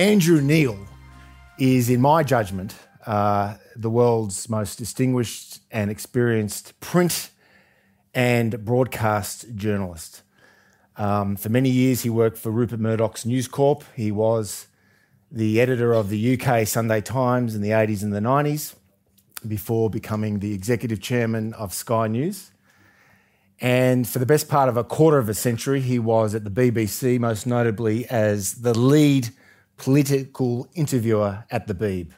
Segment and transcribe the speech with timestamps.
[0.00, 0.78] Andrew Neil
[1.58, 7.28] is, in my judgment, uh, the world's most distinguished and experienced print
[8.14, 10.22] and broadcast journalist.
[10.96, 13.84] Um, for many years, he worked for Rupert Murdoch's News Corp.
[13.94, 14.68] He was
[15.30, 18.76] the editor of the UK Sunday Times in the 80s and the 90s
[19.46, 22.52] before becoming the executive chairman of Sky News.
[23.60, 26.50] And for the best part of a quarter of a century, he was at the
[26.50, 29.28] BBC, most notably as the lead
[29.80, 32.10] political interviewer at the Beeb.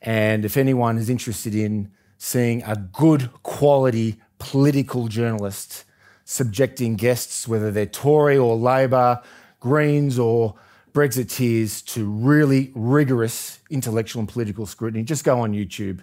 [0.00, 5.84] And if anyone is interested in seeing a good quality political journalist
[6.24, 9.22] subjecting guests, whether they're Tory or Labor,
[9.60, 10.56] Greens or
[10.92, 16.00] Brexiteers, to really rigorous intellectual and political scrutiny, just go on YouTube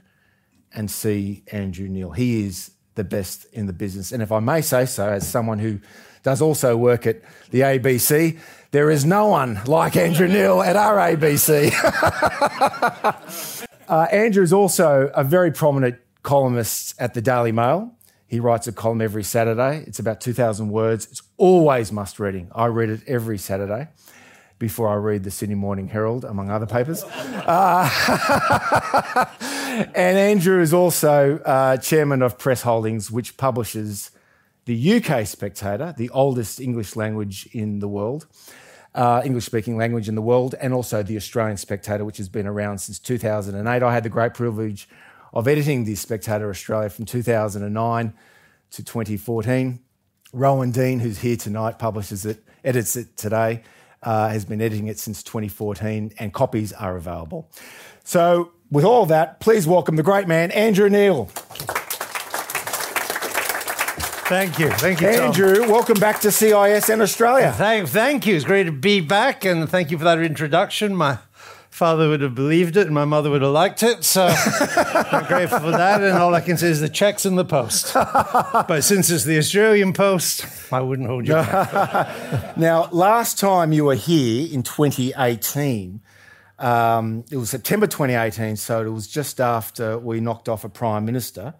[0.73, 2.11] and see Andrew Neil.
[2.11, 4.13] He is the best in the business.
[4.13, 5.81] And if I may say so, as someone who
[6.23, 7.21] does also work at
[7.51, 8.39] the ABC,
[8.71, 11.73] there is no one like Andrew Neil at RABC.
[13.89, 17.91] Uh, Andrew is also a very prominent columnist at the Daily Mail.
[18.27, 19.83] He writes a column every Saturday.
[19.87, 21.07] It's about 2,000 words.
[21.07, 22.51] It's always must reading.
[22.53, 23.87] I read it every Saturday
[24.59, 27.03] before I read the Sydney Morning Herald, among other papers.
[27.03, 27.89] Uh,
[29.95, 34.11] and Andrew is also uh, chairman of Press Holdings, which publishes
[34.69, 38.27] the UK Spectator, the oldest English language in the world,
[38.93, 42.45] uh, English speaking language in the world, and also the Australian Spectator, which has been
[42.45, 43.81] around since 2008.
[43.81, 44.87] I had the great privilege
[45.33, 48.13] of editing the Spectator Australia from 2009
[48.69, 49.79] to 2014.
[50.33, 53.63] Rowan Dean, who's here tonight, publishes it, edits it today
[54.03, 57.49] uh, has been editing it since 2014, and copies are available.
[58.03, 61.27] So, with all that, please welcome the great man, Andrew Neil.
[64.29, 64.69] Thank you.
[64.69, 65.25] Thank you, Tom.
[65.25, 65.67] Andrew.
[65.67, 67.51] Welcome back to CIS and Australia.
[67.51, 68.35] Thank, thank you.
[68.35, 70.95] It's great to be back, and thank you for that introduction.
[70.95, 71.17] My
[71.71, 74.03] father would have believed it and my mother would have liked it.
[74.03, 74.27] So
[75.11, 76.03] I'm grateful for that.
[76.03, 77.95] And all I can say is the check's in the post.
[77.95, 82.55] But since it's the Australian Post, I wouldn't hold you back.
[82.57, 86.01] now, last time you were here in 2018,
[86.59, 91.03] um, it was September 2018, so it was just after we knocked off a Prime
[91.03, 91.55] Minister.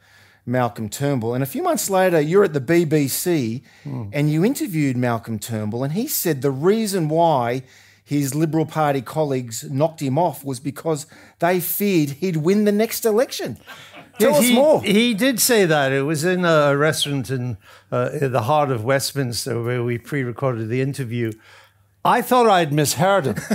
[0.50, 1.34] Malcolm Turnbull.
[1.34, 4.10] And a few months later, you're at the BBC mm.
[4.12, 7.64] and you interviewed Malcolm Turnbull, and he said the reason why
[8.04, 11.06] his Liberal Party colleagues knocked him off was because
[11.38, 13.60] they feared he'd win the next election.
[14.20, 14.82] Tell us he, more.
[14.82, 15.92] He did say that.
[15.92, 17.58] It was in a restaurant in,
[17.92, 21.32] uh, in the heart of Westminster where we pre recorded the interview.
[22.04, 23.36] I thought I'd misheard him.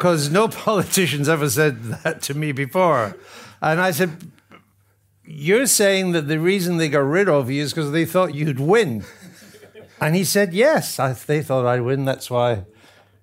[0.00, 3.18] Because no politician's ever said that to me before.
[3.60, 4.30] And I said,
[5.32, 8.58] You're saying that the reason they got rid of you is because they thought you'd
[8.58, 9.04] win.
[10.00, 12.04] And he said, Yes, I, they thought I'd win.
[12.04, 12.64] That's why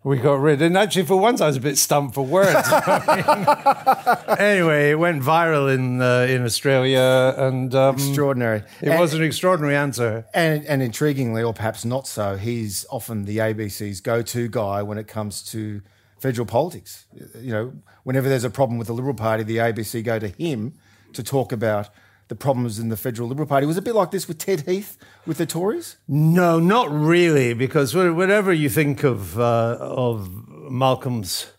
[0.05, 0.61] we got rid.
[0.61, 2.49] And actually, for once, I was a bit stumped for words.
[4.39, 8.63] anyway, it went viral in uh, in Australia, and um, extraordinary.
[8.81, 13.25] It and, was an extraordinary answer, and and intriguingly, or perhaps not so, he's often
[13.25, 15.81] the ABC's go-to guy when it comes to
[16.19, 17.05] federal politics.
[17.41, 17.73] You know,
[18.03, 20.75] whenever there's a problem with the Liberal Party, the ABC go to him
[21.13, 21.89] to talk about
[22.27, 23.65] the problems in the federal Liberal Party.
[23.65, 25.97] Was it a bit like this with Ted Heath with the Tories?
[26.07, 30.29] No, not really, because whatever you think of uh, of
[30.69, 31.51] Malcolm's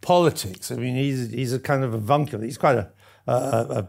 [0.00, 2.44] politics, I mean, he's he's a kind of a avuncular.
[2.44, 2.90] He's quite a,
[3.26, 3.88] a, a,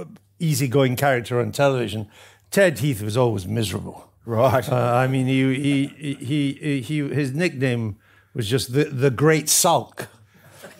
[0.00, 0.06] a
[0.38, 2.08] easygoing character on television.
[2.50, 4.10] Ted Heath was always miserable.
[4.24, 4.68] Right.
[4.68, 7.98] Uh, I mean, he, he he he his nickname
[8.34, 10.08] was just the the Great Sulk.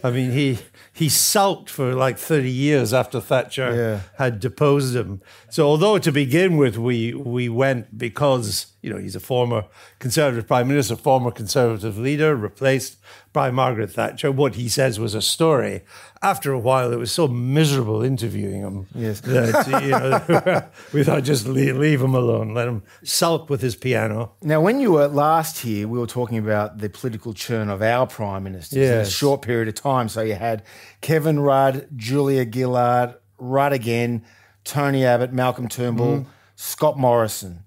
[0.03, 0.59] I mean, he
[0.99, 4.01] he sulked for like 30 years after Thatcher yeah.
[4.19, 5.23] had deposed him.
[5.49, 9.67] So although to begin with we we went because you know he's a former
[10.01, 12.97] conservative prime minister, former conservative leader, replaced
[13.38, 14.32] by Margaret Thatcher.
[14.32, 15.84] What he says was a story.
[16.22, 19.21] After a while, it was so miserable interviewing him yes.
[19.21, 23.76] that you know, we thought just leave, leave, him alone, let him sulk with his
[23.76, 24.32] piano.
[24.43, 28.08] Now, when you were last here, we were talking about the political churn of our
[28.08, 28.93] prime ministers yes.
[28.93, 30.08] in a short period of time.
[30.08, 30.64] So you had
[31.00, 34.25] Kevin Rudd, Julia Gillard, Rudd again,
[34.64, 36.26] Tony Abbott, Malcolm Turnbull, mm.
[36.56, 37.62] Scott Morrison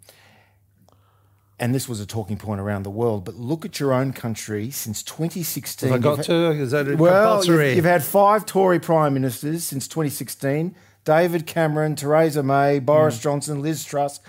[1.62, 4.72] and this was a talking point around the world, but look at your own country
[4.72, 5.90] since 2016.
[5.90, 6.52] Have I got to?
[6.52, 7.46] Is that well?
[7.46, 13.22] You've, you've had five Tory prime ministers since 2016 David Cameron, Theresa May, Boris mm.
[13.22, 14.20] Johnson, Liz Truss,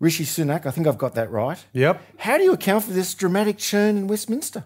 [0.00, 0.66] Rishi Sunak.
[0.66, 1.64] I think I've got that right.
[1.72, 2.02] Yep.
[2.18, 4.64] How do you account for this dramatic churn in Westminster?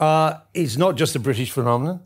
[0.00, 2.00] Uh, it's not just a British phenomenon.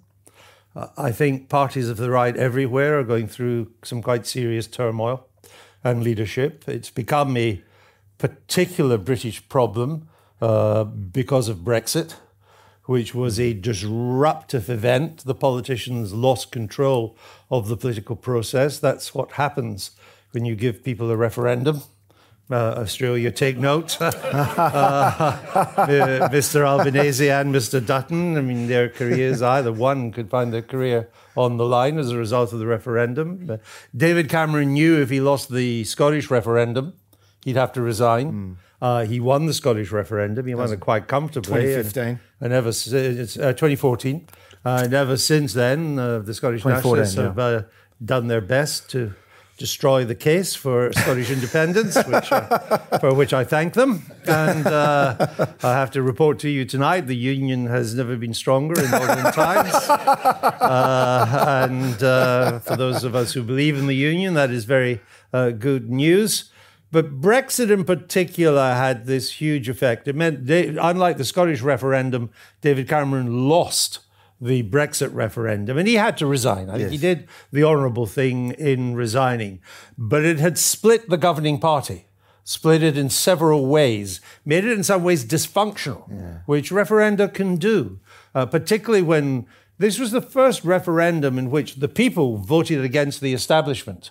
[0.74, 5.26] Uh, I think parties of the right everywhere are going through some quite serious turmoil
[5.82, 6.64] and leadership.
[6.68, 7.62] It's become a
[8.20, 10.08] particular British problem
[10.40, 12.14] uh, because of Brexit.
[12.86, 15.24] which was a disruptive event.
[15.24, 17.16] The politicians lost control
[17.48, 18.80] of the political process.
[18.80, 19.92] That's what happens
[20.32, 21.82] when you give people a referendum.
[22.50, 23.96] Uh, Australia, take note.
[24.00, 25.38] uh,
[26.32, 26.66] Mr.
[26.66, 27.78] Albanese and Mr.
[27.84, 32.10] Dutton, I mean, their careers, either one could find their career on the line as
[32.10, 33.48] a result of the referendum.
[33.48, 33.58] Uh,
[33.96, 36.94] David Cameron knew if he lost the Scottish referendum,
[37.44, 38.32] he'd have to resign.
[38.32, 38.56] Mm.
[38.82, 40.46] Uh, he won the Scottish referendum.
[40.46, 41.62] He won it quite comfortably.
[41.62, 42.02] 2015.
[42.02, 44.26] And, and ever since, uh, 2014.
[44.64, 47.22] Uh, and ever since then, uh, the Scottish Nationalists yeah.
[47.24, 47.62] have uh,
[48.04, 49.14] done their best to
[49.60, 54.10] destroy the case for Scottish independence, which, uh, for which I thank them.
[54.26, 58.82] And uh, I have to report to you tonight the union has never been stronger
[58.82, 59.74] in modern times.
[59.74, 65.02] Uh, and uh, for those of us who believe in the union, that is very
[65.34, 66.49] uh, good news.
[66.92, 70.08] But Brexit in particular had this huge effect.
[70.08, 74.00] It meant, they, unlike the Scottish referendum, David Cameron lost
[74.40, 76.70] the Brexit referendum, and he had to resign.
[76.70, 76.80] I yes.
[76.80, 79.60] think he did the honourable thing in resigning,
[79.98, 82.06] but it had split the governing party,
[82.42, 86.38] split it in several ways, made it in some ways dysfunctional, yeah.
[86.46, 88.00] which referenda can do,
[88.34, 89.46] uh, particularly when
[89.78, 94.10] this was the first referendum in which the people voted against the establishment.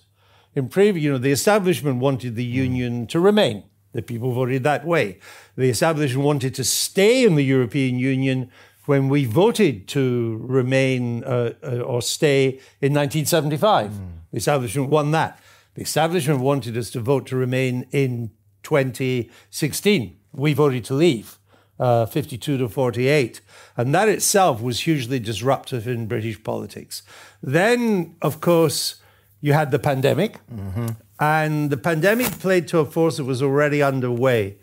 [0.55, 3.63] In previous, you know, the establishment wanted the union to remain.
[3.91, 5.19] The people voted that way.
[5.55, 8.51] The establishment wanted to stay in the European Union
[8.85, 13.91] when we voted to remain uh, uh, or stay in 1975.
[13.91, 14.07] Mm.
[14.31, 15.39] The establishment won that.
[15.75, 18.31] The establishment wanted us to vote to remain in
[18.63, 20.17] 2016.
[20.33, 21.37] We voted to leave.
[21.79, 23.39] Uh, 52 to 48.
[23.77, 27.03] And that itself was hugely disruptive in British politics.
[27.41, 28.98] Then, of course,
[29.41, 30.87] you had the pandemic, mm-hmm.
[31.19, 34.57] and the pandemic played to a force that was already underway,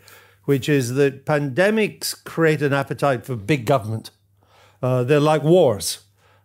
[0.45, 4.11] which is that pandemics create an appetite for big government.
[4.81, 5.99] Uh, they're like wars.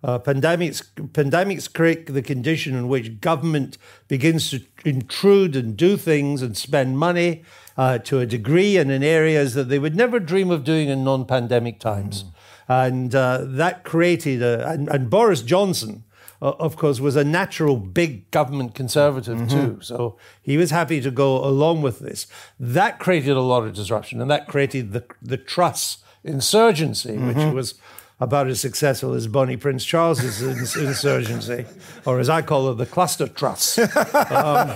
[0.04, 0.82] Uh, pandemics,
[1.12, 6.98] pandemics create the condition in which government begins to intrude and do things and spend
[6.98, 7.44] money
[7.76, 11.04] uh, to a degree and in areas that they would never dream of doing in
[11.04, 12.24] non-pandemic times.
[12.24, 12.28] Mm.
[12.68, 16.02] And uh, that created, a, and, and Boris Johnson,
[16.42, 19.48] of course, was a natural big government conservative mm-hmm.
[19.48, 19.78] too.
[19.80, 22.26] So he was happy to go along with this.
[22.58, 27.28] That created a lot of disruption, and that created the the Truss insurgency, mm-hmm.
[27.28, 27.74] which was
[28.22, 31.66] about as successful as Bonnie Prince Charles's insurgency,
[32.06, 33.78] or as I call it, the cluster truss.
[34.32, 34.70] Um,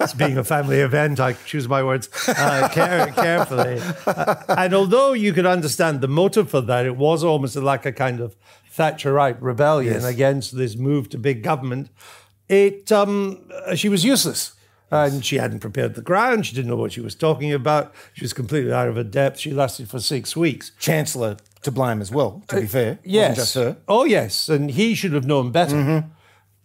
[0.00, 3.80] it's being a family event, I choose my words uh, care, carefully.
[4.06, 7.92] Uh, and although you could understand the motive for that, it was almost like a
[7.92, 8.36] kind of
[8.76, 10.04] Thatcherite rebellion yes.
[10.04, 11.90] against this move to big government.
[12.48, 14.54] It um, she was useless.
[14.90, 16.46] And she hadn't prepared the ground.
[16.46, 17.94] She didn't know what she was talking about.
[18.12, 19.38] She was completely out of her depth.
[19.38, 20.72] She lasted for six weeks.
[20.78, 22.98] Chancellor to blame as well, to be uh, fair.
[23.04, 23.56] Yes.
[23.86, 24.48] Oh, yes.
[24.48, 25.76] And he should have known better.
[25.76, 26.08] Mm-hmm.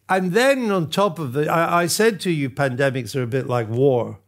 [0.08, 3.48] And then on top of the, I, I, said to you, pandemics are a bit
[3.48, 4.20] like war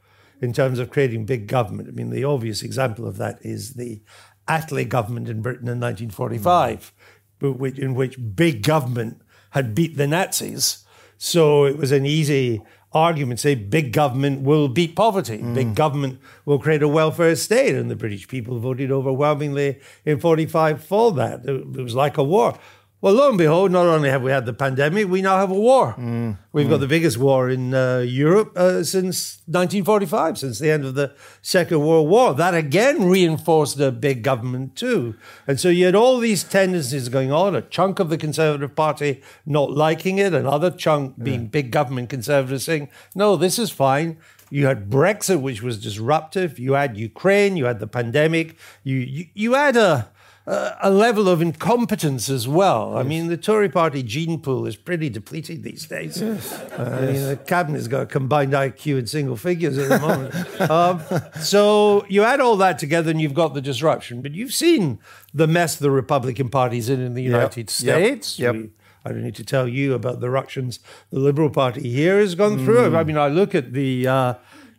[0.41, 1.87] in terms of creating big government.
[1.87, 4.01] I mean, the obvious example of that is the
[4.47, 6.93] Attlee government in Britain in 1945,
[7.41, 7.81] mm-hmm.
[7.81, 9.21] in which big government
[9.51, 10.83] had beat the Nazis.
[11.17, 12.61] So it was an easy
[12.93, 15.53] argument say big government will beat poverty, mm.
[15.53, 20.83] big government will create a welfare state, and the British people voted overwhelmingly in 45
[20.83, 21.45] for that.
[21.45, 22.57] It was like a war.
[22.99, 25.53] Well, lo and behold, not only have we had the pandemic, we now have a
[25.53, 25.93] war.
[25.99, 26.39] Mm.
[26.51, 26.71] We've mm.
[26.71, 31.13] got the biggest war in uh, Europe uh, since 1945, since the end of the
[31.43, 32.33] Second World War.
[32.33, 35.13] That again reinforced the big government, too.
[35.45, 39.21] And so you had all these tendencies going on a chunk of the Conservative Party
[39.45, 41.49] not liking it, another chunk being yeah.
[41.49, 44.17] big government conservatives saying, no, this is fine.
[44.49, 46.57] You had Brexit, which was disruptive.
[46.57, 47.57] You had Ukraine.
[47.57, 48.55] You had the pandemic.
[48.83, 50.09] You, you, you had a
[50.47, 52.93] a level of incompetence as well.
[52.93, 52.99] Yes.
[52.99, 56.21] I mean, the Tory party gene pool is pretty depleted these days.
[56.21, 56.53] Yes.
[56.53, 56.79] Uh, yes.
[56.79, 60.71] I mean, the cabinet's got a combined IQ in single figures at the moment.
[60.71, 61.01] um,
[61.41, 64.21] so you add all that together and you've got the disruption.
[64.21, 64.99] But you've seen
[65.33, 67.69] the mess the Republican Party's in in the United yep.
[67.69, 68.39] States.
[68.39, 68.55] Yep.
[68.55, 68.65] yep.
[69.03, 70.79] I don't need to tell you about the ructions
[71.11, 72.91] the Liberal Party here has gone through.
[72.91, 72.95] Mm.
[72.95, 74.07] I mean, I look at the.
[74.07, 74.33] Uh,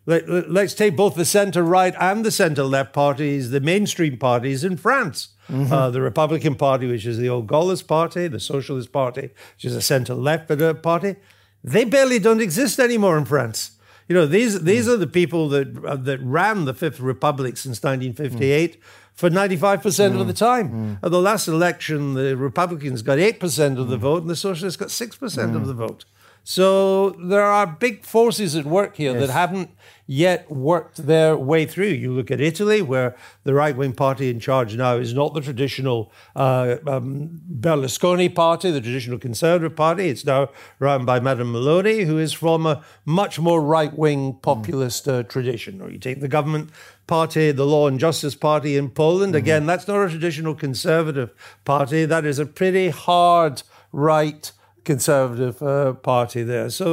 [0.08, 4.64] let, us take both the centre right and the centre left parties, the mainstream parties
[4.64, 5.28] in France.
[5.50, 5.72] Mm-hmm.
[5.72, 9.74] Uh, the Republican Party, which is the old Gaullist Party, the Socialist Party, which is
[9.74, 10.48] a centre left
[10.82, 11.16] party,
[11.64, 13.72] they barely don't exist anymore in France.
[14.08, 14.94] You know, these these mm.
[14.94, 18.84] are the people that uh, that ran the Fifth Republic since 1958 mm.
[19.14, 20.20] for 95 percent mm.
[20.20, 20.70] of the time.
[20.70, 21.04] Mm.
[21.04, 24.00] At the last election, the Republicans got eight percent of the mm.
[24.00, 25.66] vote, and the Socialists got six percent of mm.
[25.66, 26.04] the vote.
[26.50, 29.20] So there are big forces at work here Yes.
[29.26, 29.70] that haven't
[30.06, 31.88] yet worked their way through.
[31.88, 33.14] You look at Italy, where
[33.44, 38.70] the right wing party in charge now is not the traditional uh, um, Berlusconi party,
[38.70, 40.08] the traditional conservative party.
[40.08, 45.06] It's now run by Madame Meloni, who is from a much more right wing populist
[45.06, 45.82] uh, tradition.
[45.82, 46.70] Or you take the government
[47.06, 49.34] party, the Law and Justice Party in Poland.
[49.34, 51.28] Again, that's not a traditional conservative
[51.66, 52.06] party.
[52.06, 53.62] That is a pretty hard
[53.92, 54.50] right
[54.92, 56.68] conservative uh, party there.
[56.70, 56.88] So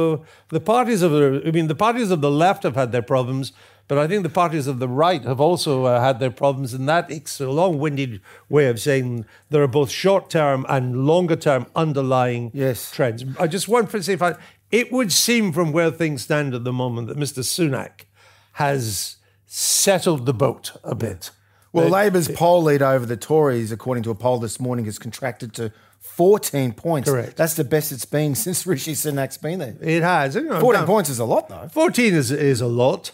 [0.50, 3.52] the parties of the, I mean, the parties of the left have had their problems,
[3.88, 6.88] but I think the parties of the right have also uh, had their problems, and
[6.88, 12.90] that it's a long-winded way of saying there are both short-term and longer-term underlying Yes.
[12.96, 13.24] trends.
[13.44, 14.34] I just want to say, if I,
[14.70, 17.40] it would seem from where things stand at the moment that Mr.
[17.54, 18.04] Sunak
[18.52, 21.30] has settled the boat a bit.
[21.72, 25.52] Well, Labor's poll lead over the Tories, according to a poll this morning, has contracted
[25.54, 25.72] to
[26.14, 27.08] 14 points.
[27.10, 27.36] Correct.
[27.36, 29.76] That's the best it's been since Rishi Sunak's been there.
[29.80, 30.34] it has.
[30.34, 31.68] You know, 14 down- points is a lot, though.
[31.72, 33.12] 14 is is a lot.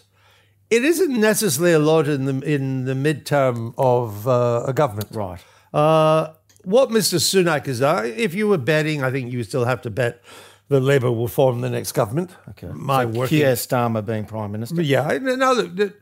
[0.70, 5.08] It isn't necessarily a lot in the in the midterm of uh, a government.
[5.12, 5.40] Right.
[5.74, 6.32] Uh,
[6.64, 7.18] what Mr.
[7.18, 10.22] Sunak is, uh, if you were betting, I think you would still have to bet
[10.68, 12.30] that Labour will form the next government.
[12.50, 12.68] Okay.
[12.72, 13.38] My working.
[13.40, 14.80] Keir Starmer being Prime Minister.
[14.80, 15.18] Yeah.
[15.20, 15.92] Now, look,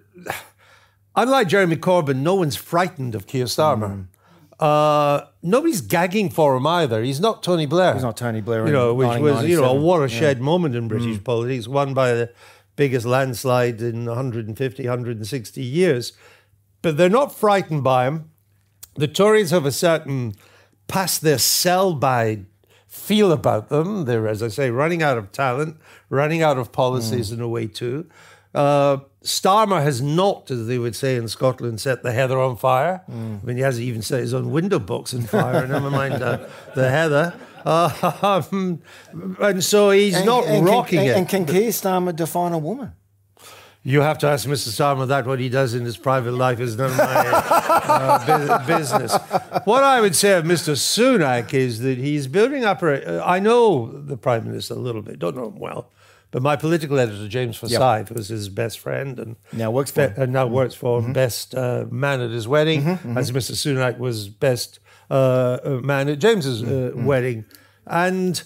[1.17, 4.07] unlike Jeremy Corbyn, no one's frightened of Keir Starmer.
[4.61, 7.03] Uh, nobody's gagging for him either.
[7.03, 7.95] He's not Tony Blair.
[7.95, 9.83] He's not Tony Blair You know, which was you know a 1997.
[9.83, 12.31] watershed moment in British politics, won by the
[12.77, 16.13] biggest landslide in 150, 160 years.
[16.83, 18.31] But they're not frightened by him.
[18.97, 20.35] The Tories have a certain
[20.89, 22.41] past their sell by
[22.87, 24.05] feel about them.
[24.05, 25.79] They're, as I say, running out of talent,
[26.11, 28.11] running out of policies in a way too.
[28.55, 33.03] Uh, Starmer has not, as they would say in Scotland, set the heather on fire.
[33.09, 33.13] I
[33.45, 36.89] mean, he hasn't even set his own window box on fire, never mind uh, the
[36.89, 37.35] heather.
[37.65, 38.81] Uh, um,
[39.41, 41.11] and so he's not and rocking can, it.
[41.11, 42.93] And, and can Keir Starmer define a woman?
[43.83, 44.69] You have to ask Mr.
[44.69, 45.27] Starmer that.
[45.27, 49.17] What he does in his private life is none of my uh, bu- business.
[49.65, 50.75] What I would say of Mr.
[50.75, 52.83] Sunak is that he's building up.
[52.83, 55.91] A, I know the Prime Minister a little bit, don't know him well,
[56.31, 60.33] but my political editor, James Forsyth, was his best friend and Now works for and
[60.33, 63.53] now works for him, best uh, man at his wedding, as Mr.
[63.53, 64.79] Sunak was best
[65.11, 67.45] uh, uh, man at James's uh, wedding.
[67.87, 68.43] And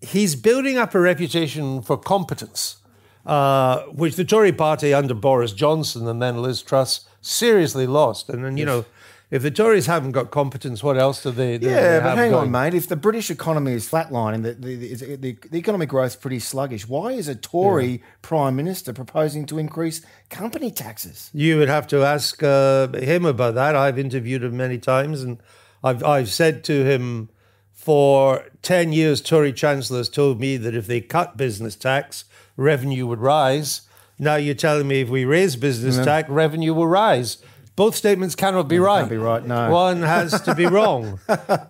[0.00, 2.78] he's building up a reputation for competence,
[3.26, 8.30] uh, which the Tory party under Boris Johnson and then Liz Truss seriously lost.
[8.30, 8.86] And then, you know,
[9.30, 12.18] if the Tories haven't got competence, what else do they, do they Yeah, but have
[12.18, 12.46] hang going?
[12.46, 12.74] on, mate.
[12.74, 16.88] If the British economy is flatlining, the, the, the, the, the economic growth's pretty sluggish,
[16.88, 21.30] why is a Tory Prime Minister proposing to increase company taxes?
[21.32, 23.76] You would have to ask uh, him about that.
[23.76, 25.40] I've interviewed him many times, and
[25.84, 27.30] I've I've said to him,
[27.72, 32.24] for ten years, Tory chancellors told me that if they cut business tax,
[32.56, 33.82] revenue would rise.
[34.18, 37.38] Now you're telling me if we raise business tax, revenue will rise.
[37.80, 39.08] Both statements cannot be right.
[39.08, 39.70] be right, no.
[39.70, 41.18] One has to be wrong.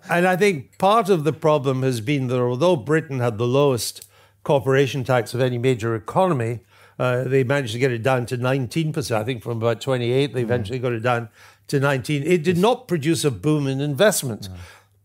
[0.09, 4.05] and I think part of the problem has been that although Britain had the lowest
[4.43, 6.65] corporation tax of any major economy,
[6.99, 9.11] uh, they managed to get it down to 19%.
[9.15, 11.29] I think from about 28, they eventually got it down
[11.67, 12.23] to 19.
[12.23, 14.49] It did not produce a boom in investment.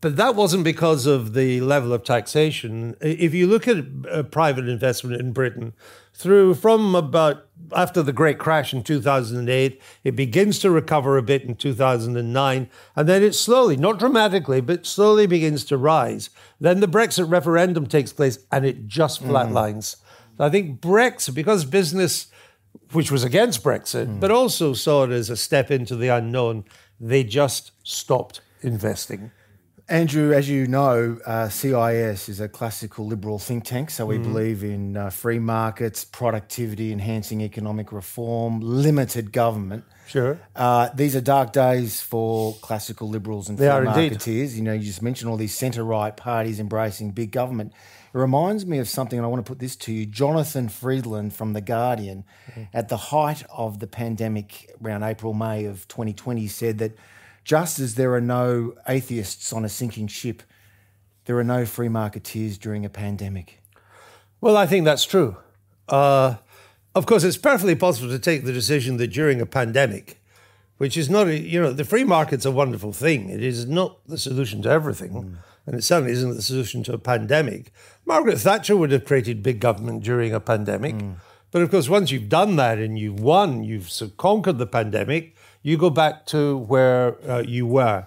[0.00, 2.96] But that wasn't because of the level of taxation.
[3.00, 5.72] If you look at uh, private investment in Britain,
[6.12, 11.42] through from about after the great crash in 2008, it begins to recover a bit
[11.42, 16.30] in 2009, and then it slowly, not dramatically, but slowly begins to rise.
[16.60, 19.30] Then the Brexit referendum takes place, and it just hmm.
[19.30, 19.96] flatlines.
[20.38, 22.28] I think Brexit, because business,
[22.92, 24.20] which was against Brexit, hmm.
[24.20, 26.64] but also saw it as a step into the unknown,
[27.00, 29.30] they just stopped investing.
[29.88, 33.90] Andrew, as you know, uh, CIS is a classical liberal think tank.
[33.90, 39.85] So we believe in uh, free markets, productivity, enhancing economic reform, limited government.
[40.09, 40.40] Sure.
[40.57, 44.26] Uh, these are dark days for classical liberals and They free are indeed.
[44.26, 47.73] You know, you just mentioned all these centre right parties embracing big government.
[48.12, 50.07] It reminds me of something, and I want to put this to you.
[50.07, 52.25] Jonathan Freedland from The Guardian,
[52.73, 56.97] at the height of the pandemic around April, May of 2020, said that
[57.46, 60.42] just as there are no atheists on a sinking ship,
[61.26, 63.62] there are no free marketeers during a pandemic.
[64.40, 65.36] Well, I think that's true.
[65.88, 66.34] Uh,
[66.96, 70.20] of course, it's perfectly possible to take the decision that during a pandemic,
[70.78, 73.30] which is not, a, you know, the free market's a wonderful thing.
[73.30, 75.38] It is not the solution to everything.
[75.66, 77.70] And it certainly isn't the solution to a pandemic.
[78.04, 80.96] Margaret Thatcher would have created big government during a pandemic.
[81.52, 85.36] But of course, once you've done that and you've won, you've conquered the pandemic,
[85.66, 88.06] you go back to where uh, you were.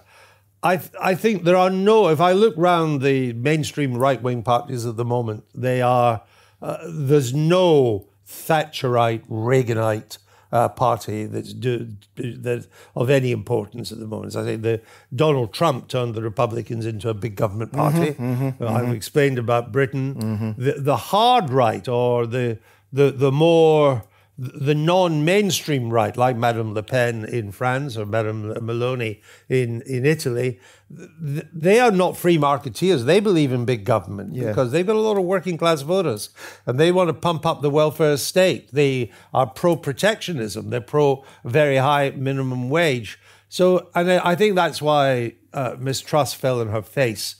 [0.62, 4.42] I, th- I think there are no, if I look round the mainstream right wing
[4.42, 6.22] parties at the moment, they are
[6.62, 10.16] uh, there's no Thatcherite, Reaganite
[10.52, 11.86] uh, party that's do,
[12.16, 14.36] that of any importance at the moment.
[14.36, 14.80] I think the
[15.14, 18.12] Donald Trump turned the Republicans into a big government party.
[18.12, 18.92] Mm-hmm, mm-hmm, I've mm-hmm.
[18.92, 20.14] explained about Britain.
[20.14, 20.64] Mm-hmm.
[20.64, 22.58] The, the hard right or the
[22.90, 24.04] the the more
[24.42, 29.20] the non-mainstream right, like Madame Le Pen in France or Madame Meloni
[29.50, 33.04] in, in Italy, they are not free marketeers.
[33.04, 34.48] They believe in big government yeah.
[34.48, 36.30] because they've got a lot of working class voters
[36.64, 38.72] and they want to pump up the welfare state.
[38.72, 40.70] They are pro protectionism.
[40.70, 43.18] They're pro very high minimum wage.
[43.50, 46.00] So, and I think that's why uh, Ms.
[46.00, 47.36] Truss fell in her face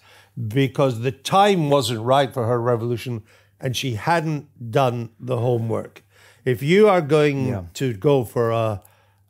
[0.49, 3.23] because the time wasn't right for her revolution
[3.59, 6.03] and she hadn't done the homework.
[6.45, 7.63] If you are going yeah.
[7.75, 8.83] to go for a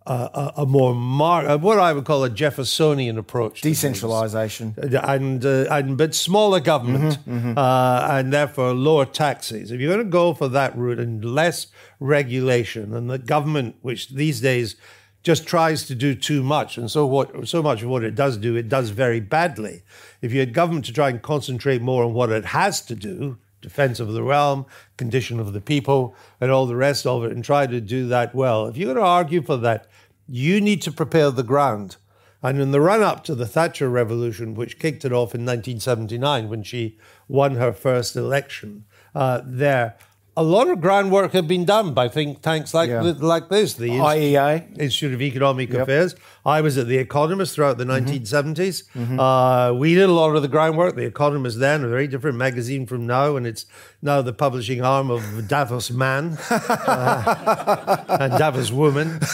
[0.07, 5.67] a, a more mar- uh, what I would call a Jeffersonian approach, decentralization, and uh,
[5.71, 7.59] and but smaller government, mm-hmm, mm-hmm.
[7.59, 9.71] Uh, and therefore lower taxes.
[9.71, 11.69] If you're going to go for that route and less
[12.01, 14.77] regulation, and the government, which these days
[15.23, 18.37] just tries to do too much, and so what so much of what it does
[18.37, 19.83] do, it does very badly.
[20.23, 23.39] If you had government to try and concentrate more on what it has to do,
[23.61, 27.45] defense of the realm, condition of the people, and all the rest of it, and
[27.45, 28.67] try to do that well.
[28.67, 29.87] If you're going to argue for that,
[30.29, 31.97] you need to prepare the ground.
[32.43, 36.49] And in the run up to the Thatcher Revolution, which kicked it off in 1979
[36.49, 36.99] when she
[37.29, 39.97] won her first election, uh, there,
[40.41, 43.03] a lot of groundwork had been done by think tanks like yeah.
[43.19, 45.83] like this, the IEA, Institute of Economic yep.
[45.83, 46.15] Affairs.
[46.47, 48.09] I was at the Economist throughout the mm-hmm.
[48.09, 48.85] 1970s.
[48.95, 49.21] Mm-hmm.
[49.21, 50.97] Uh, we did a lot of the groundwork.
[50.97, 53.67] The Economist then, a very different magazine from now, and it's
[54.01, 59.21] now the publishing arm of Davos Man uh, and Davos Woman.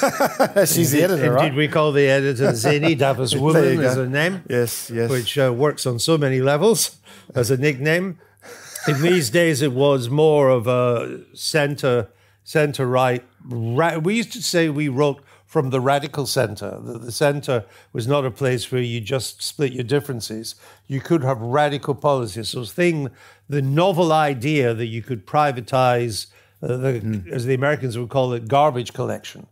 [0.67, 1.55] She's the editor, Indeed, right?
[1.55, 4.43] we call the editor Zanny Davos Woman is her name.
[4.51, 5.09] Yes, yes.
[5.09, 6.99] Which uh, works on so many levels
[7.33, 8.19] as a nickname.
[8.89, 12.09] In these days, it was more of a center
[12.45, 13.25] center right.
[13.45, 16.79] Ra- we used to say we wrote from the radical center.
[16.81, 20.55] The, the center was not a place where you just split your differences.
[20.87, 22.51] You could have radical policies.
[22.51, 23.11] So, thing,
[23.49, 26.27] the novel idea that you could privatize,
[26.63, 27.29] uh, the, mm.
[27.29, 29.47] as the Americans would call it, garbage collection.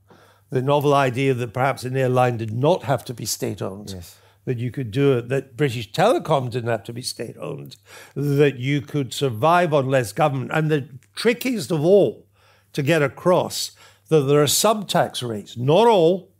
[0.50, 3.90] The novel idea that perhaps an airline did not have to be state owned.
[3.90, 7.76] Yes that you could do it, that British Telecom didn't have to be state owned,
[8.14, 10.50] that you could survive on less government.
[10.52, 12.26] And the trickiest of all
[12.72, 13.72] to get across
[14.08, 16.30] that there are sub tax rates, not all,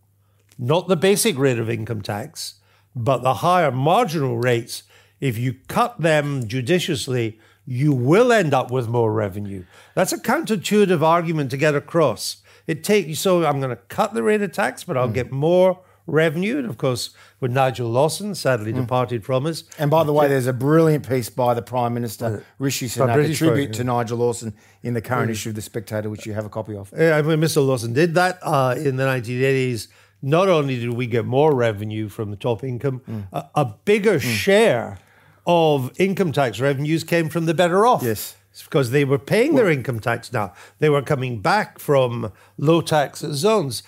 [0.59, 2.61] not the basic rate of income tax,
[2.95, 4.83] but the higher marginal rates.
[5.21, 9.65] If you cut them judiciously, you will end up with more revenue.
[9.95, 12.43] That's a counterintuitive argument to get across.
[12.67, 15.15] It takes so I'm going to cut the rate of tax, but I'll mm.
[15.15, 16.59] get more revenue.
[16.59, 18.77] And of course, with Nigel Lawson, sadly mm.
[18.77, 19.65] departed from us.
[19.79, 23.31] And by the way, there's a brilliant piece by the Prime Minister, uh, Rishi Sunak,
[23.31, 25.33] a tribute to Nigel Lawson in the current mm.
[25.33, 26.93] issue of The Spectator, which you have a copy of.
[26.97, 27.67] Yeah, I mean, Mr.
[27.67, 29.89] Lawson did that uh, in the 1980s.
[30.23, 33.27] Not only did we get more revenue from the top income, mm.
[33.33, 34.23] a, a, bigger mm.
[34.23, 34.99] share
[35.47, 38.03] of income tax revenues came from the better off.
[38.03, 38.35] Yes.
[38.55, 40.55] It's because they were paying their income tax now.
[40.79, 43.83] They were coming back from low tax zones.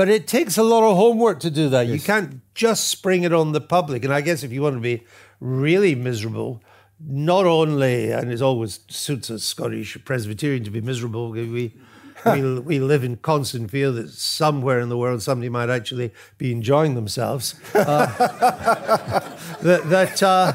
[0.00, 1.86] But it takes a lot of homework to do that.
[1.86, 1.94] Yes.
[1.94, 4.02] You can't just spring it on the public.
[4.02, 5.04] And I guess if you want to be
[5.40, 6.62] really miserable,
[7.06, 11.74] not only, and it always suits a Scottish Presbyterian to be miserable, we,
[12.24, 16.50] we, we live in constant fear that somewhere in the world somebody might actually be
[16.50, 17.56] enjoying themselves.
[17.74, 18.06] Uh,
[19.60, 20.54] that that uh,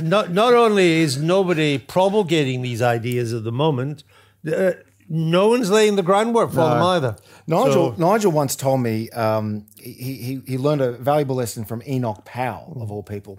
[0.00, 4.04] not, not only is nobody promulgating these ideas at the moment,
[4.50, 4.70] uh,
[5.08, 6.70] no one's laying the groundwork for no.
[6.70, 7.16] them either.
[7.46, 8.00] Nigel so.
[8.00, 12.78] Nigel once told me um, he, he, he learned a valuable lesson from Enoch Powell
[12.80, 13.38] of all people,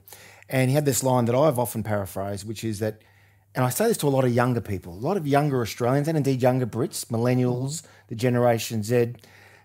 [0.49, 3.01] and he had this line that I've often paraphrased, which is that,
[3.53, 6.07] and I say this to a lot of younger people, a lot of younger Australians,
[6.07, 7.87] and indeed younger Brits, millennials, mm-hmm.
[8.07, 9.13] the Generation Z,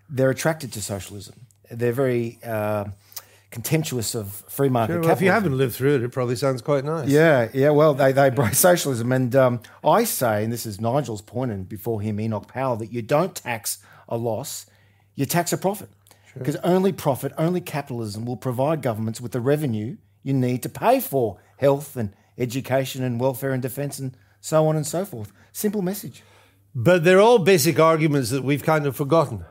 [0.09, 1.47] they're attracted to socialism.
[1.71, 2.85] They're very uh,
[3.53, 6.63] contemptuous of free market sure, well, If you haven't lived through it, it probably sounds
[6.63, 7.07] quite nice.
[7.07, 7.69] Yeah, yeah.
[7.69, 11.69] Well, they they embrace socialism, and um, I say, and this is Nigel's point, and
[11.69, 13.77] before him, Enoch Powell, that you don't tax
[14.09, 14.65] a loss,
[15.15, 15.89] you tax a profit,
[16.35, 16.65] because sure.
[16.65, 21.37] only profit, only capitalism will provide governments with the revenue you need to pay for
[21.57, 25.31] health and education and welfare and defence and so on and so forth.
[25.51, 26.23] Simple message.
[26.73, 29.45] But they're all basic arguments that we've kind of forgotten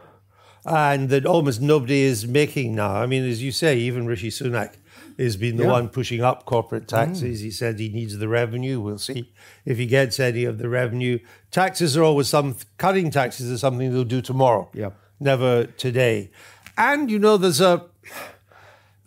[0.65, 2.95] and that almost nobody is making now.
[2.95, 4.75] I mean, as you say, even Rishi Sunak
[5.19, 5.71] has been the yeah.
[5.71, 7.41] one pushing up corporate taxes.
[7.41, 7.45] Mm.
[7.45, 8.81] He said he needs the revenue.
[8.81, 9.33] We'll see
[9.65, 11.19] if he gets any of the revenue.
[11.51, 14.71] Taxes are always some cutting taxes is something they'll do tomorrow.
[14.75, 14.97] Yep.
[15.21, 16.31] Never today.
[16.77, 17.87] And you know, there's a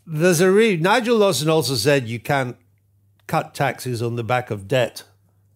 [0.05, 2.57] there's a re- Nigel Lawson also said you can't
[3.27, 5.03] cut taxes on the back of debt.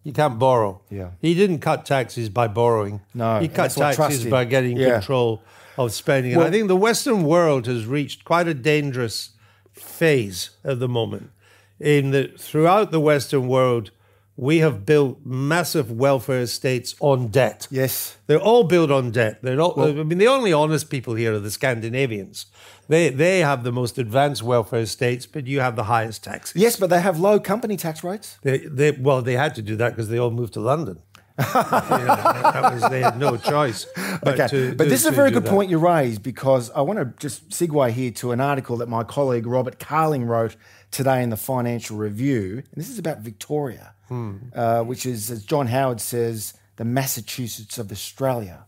[0.02, 0.80] You can't borrow.
[0.90, 1.10] Yeah.
[1.20, 3.02] He didn't cut taxes by borrowing.
[3.14, 4.92] No, He cut that's what Truss taxes by getting Yeah.
[4.94, 5.42] control
[5.86, 6.34] of spending.
[6.34, 9.30] and I think the Western world has reached quite a dangerous
[9.72, 11.30] phase at the moment.
[11.78, 13.90] In that throughout the Western world,
[14.36, 17.66] we have built massive welfare states on debt.
[17.70, 18.16] Yes.
[18.26, 19.40] They're all built on debt.
[19.42, 19.78] They're not.
[19.78, 22.46] I mean, the only honest people here are the Scandinavians.
[22.88, 26.60] They they have the most advanced welfare states, but you have the highest taxes.
[26.60, 28.38] Yes, but they have low company tax rates.
[28.42, 31.00] They, they well, they had to do that because they all moved to London.
[31.40, 33.86] You know, that was, they had no choice.
[34.22, 35.50] But Okay, to- but to- this is a very good that.
[35.50, 39.02] point you raised because I want to just segue here to an article that my
[39.04, 40.56] colleague Robert Carling wrote
[40.90, 42.54] today in the Financial Review.
[42.58, 44.36] And this is about Victoria, Hmm.
[44.54, 48.66] uh, which is, as John Howard says, the Massachusetts of Australia.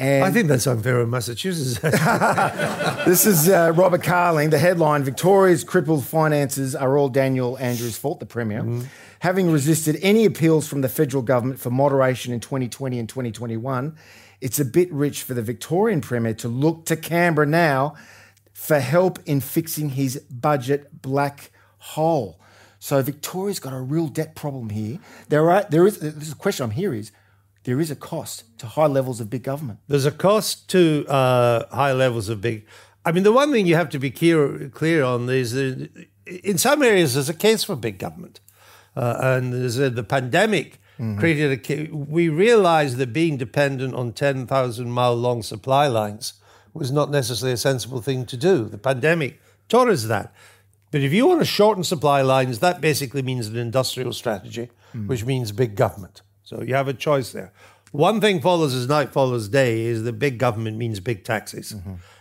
[0.00, 1.78] And I think that's unfair in Massachusetts.
[3.06, 4.50] This is uh, Robert Carling.
[4.50, 8.64] The headline Victoria's crippled finances are all Daniel Andrews' fault, the Premier.
[9.20, 13.96] Having resisted any appeals from the federal government for moderation in 2020 and 2021,
[14.40, 17.94] it's a bit rich for the Victorian Premier to look to Canberra now
[18.54, 22.40] for help in fixing his budget black hole.
[22.78, 24.98] So Victoria's got a real debt problem here.
[25.28, 27.12] There are there is this is a question I'm here is
[27.64, 29.78] there is a cost to high levels of big government.
[29.88, 32.66] There's a cost to uh, high levels of big.
[33.04, 35.90] I mean, the one thing you have to be clear clear on is that
[36.26, 38.40] in some areas there's a case for big government,
[38.96, 40.80] uh, and there's a, the pandemic
[41.18, 41.92] created a.
[41.94, 46.34] We realized that being dependent on ten thousand mile long supply lines
[46.74, 48.68] was not necessarily a sensible thing to do.
[48.68, 50.32] The pandemic taught us that.
[50.90, 54.70] But if you want to shorten supply lines, that basically means an industrial strategy,
[55.06, 56.22] which means big government.
[56.50, 57.52] So you have a choice there.
[57.92, 61.76] One thing follows as night follows day is that big government means big taxes.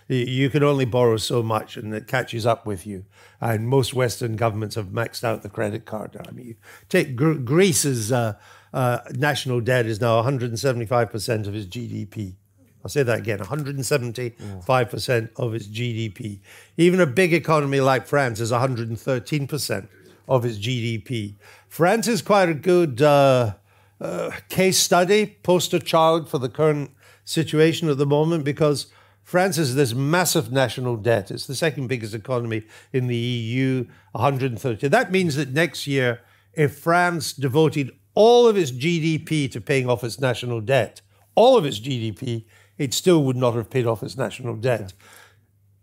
[0.08, 3.06] Y- You can only borrow so much, and it catches up with you.
[3.42, 6.16] And most Western governments have maxed out the credit card.
[6.28, 6.56] I mean, you
[6.90, 8.34] take Gr- Greece's uh,
[8.72, 12.36] uh, national debt is now 175% of its GDP.
[12.84, 16.40] I'll say that again 175% of its GDP.
[16.78, 19.88] Even a big economy like France is 113%
[20.28, 21.34] of its GDP.
[21.68, 23.54] France is quite a good uh,
[24.02, 26.92] uh, case study, poster child for the current
[27.26, 28.88] situation at the moment because
[29.24, 31.30] France has this massive national debt.
[31.30, 34.88] It's the second biggest economy in the EU, 130.
[34.88, 36.22] That means that next year,
[36.54, 41.02] if France devoted all of its GDP to paying off its national debt,
[41.36, 42.46] all of its GDP,
[42.78, 44.94] it still would not have paid off its national debt.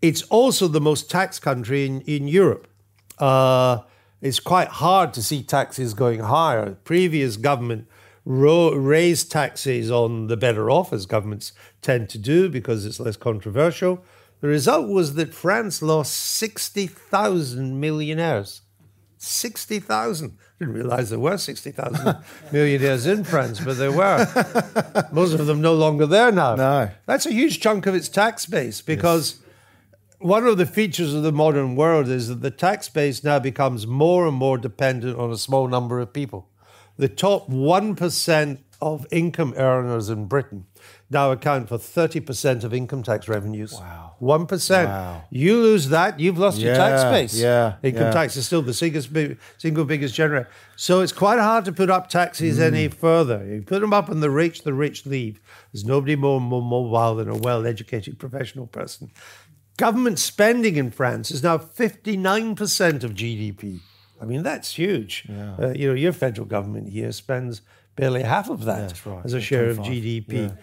[0.02, 2.66] It's also the most taxed country in, in Europe.
[3.18, 3.83] Uh,
[4.20, 6.70] it's quite hard to see taxes going higher.
[6.70, 7.87] The previous government
[8.27, 13.17] ro- raised taxes on the better off, as governments tend to do because it's less
[13.17, 14.05] controversial.
[14.41, 18.61] The result was that France lost 60,000 millionaires.
[19.17, 20.37] 60,000.
[20.39, 22.17] I Didn't realize there were 60,000
[22.53, 24.27] millionaires in France, but there were.
[25.11, 26.55] Most of them no longer there now.
[26.55, 26.91] No.
[27.07, 29.41] That's a huge chunk of its tax base because
[30.19, 33.87] one of the features of the modern world is that the tax base now becomes
[33.87, 36.49] more and more dependent on a small number of people.
[36.97, 40.67] The top 1% of income earners in Britain
[41.09, 43.73] now account for 30% of income tax revenues.
[43.73, 44.15] Wow.
[44.21, 44.85] 1%.
[44.87, 45.25] Wow.
[45.31, 47.41] You lose that, you've lost your tax base.
[47.41, 48.11] yeah, Income yeah.
[48.11, 49.11] tax is still the biggest,
[49.59, 50.49] single biggest generator.
[50.75, 52.95] So it's quite hard to put up taxes any mm.
[52.95, 53.45] further.
[53.47, 55.41] You put them up and the rich, the rich leave.
[55.73, 59.11] There's nobody more, more mobile than a well educated professional person.
[59.77, 63.81] Government spending in France is now 59% of GDP.
[64.20, 65.24] I mean, that's huge.
[65.31, 67.62] Uh, you know, your federal government here spends
[67.96, 69.24] barely half of that that's right.
[69.24, 69.92] as a share of 25.
[70.26, 70.57] GDP.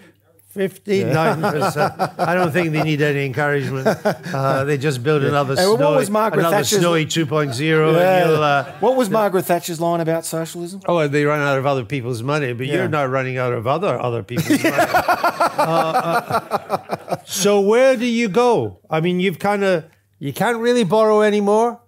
[0.55, 2.13] 59%.
[2.19, 3.87] I don't think they need any encouragement.
[4.05, 7.89] Uh, they just build another, Hey, well, what was Margaret another Thatcher's- snowy 2.0.
[7.97, 10.81] And uh, what was Margaret Thatcher's line about socialism?
[10.87, 12.75] Oh, they run out of other people's money, but Yeah.
[12.75, 14.75] you're not running out of other other people's money.
[14.75, 18.79] Uh, uh, so where do you go?
[18.89, 19.85] I mean, you've kind of
[20.19, 21.81] you can't really borrow anymore,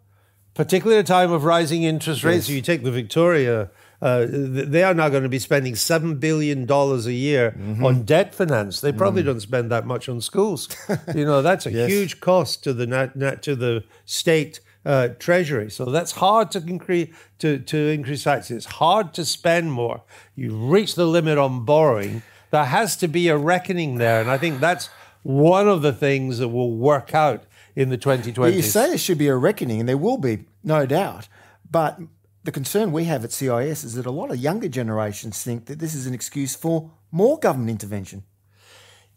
[0.56, 2.48] particularly at a time of rising interest rates.
[2.48, 3.70] So you take the Victoria.
[4.02, 8.34] Uh, they are now going to be spending seven billion dollars a year on debt
[8.36, 8.82] finance.
[8.82, 10.68] They probably don't spend that much on schools.
[11.15, 11.89] you know, that's a Yes.
[11.89, 15.72] huge cost to the nat- nat- to the state uh, treasury.
[15.72, 18.58] So that's hard to increase to, to increase taxes.
[18.58, 20.04] It's hard to spend more.
[20.36, 22.22] You reach the limit on borrowing.
[22.52, 24.89] There has to be a reckoning there, and I think that's
[25.24, 27.44] one of the things that will work out
[27.76, 28.54] in the 2020s.
[28.54, 31.28] You say there should be a reckoning, and there will be, no doubt.
[31.70, 32.00] But
[32.44, 35.80] the concern we have at CIS is that a lot of younger generations think that
[35.80, 38.24] this is an excuse for more government intervention.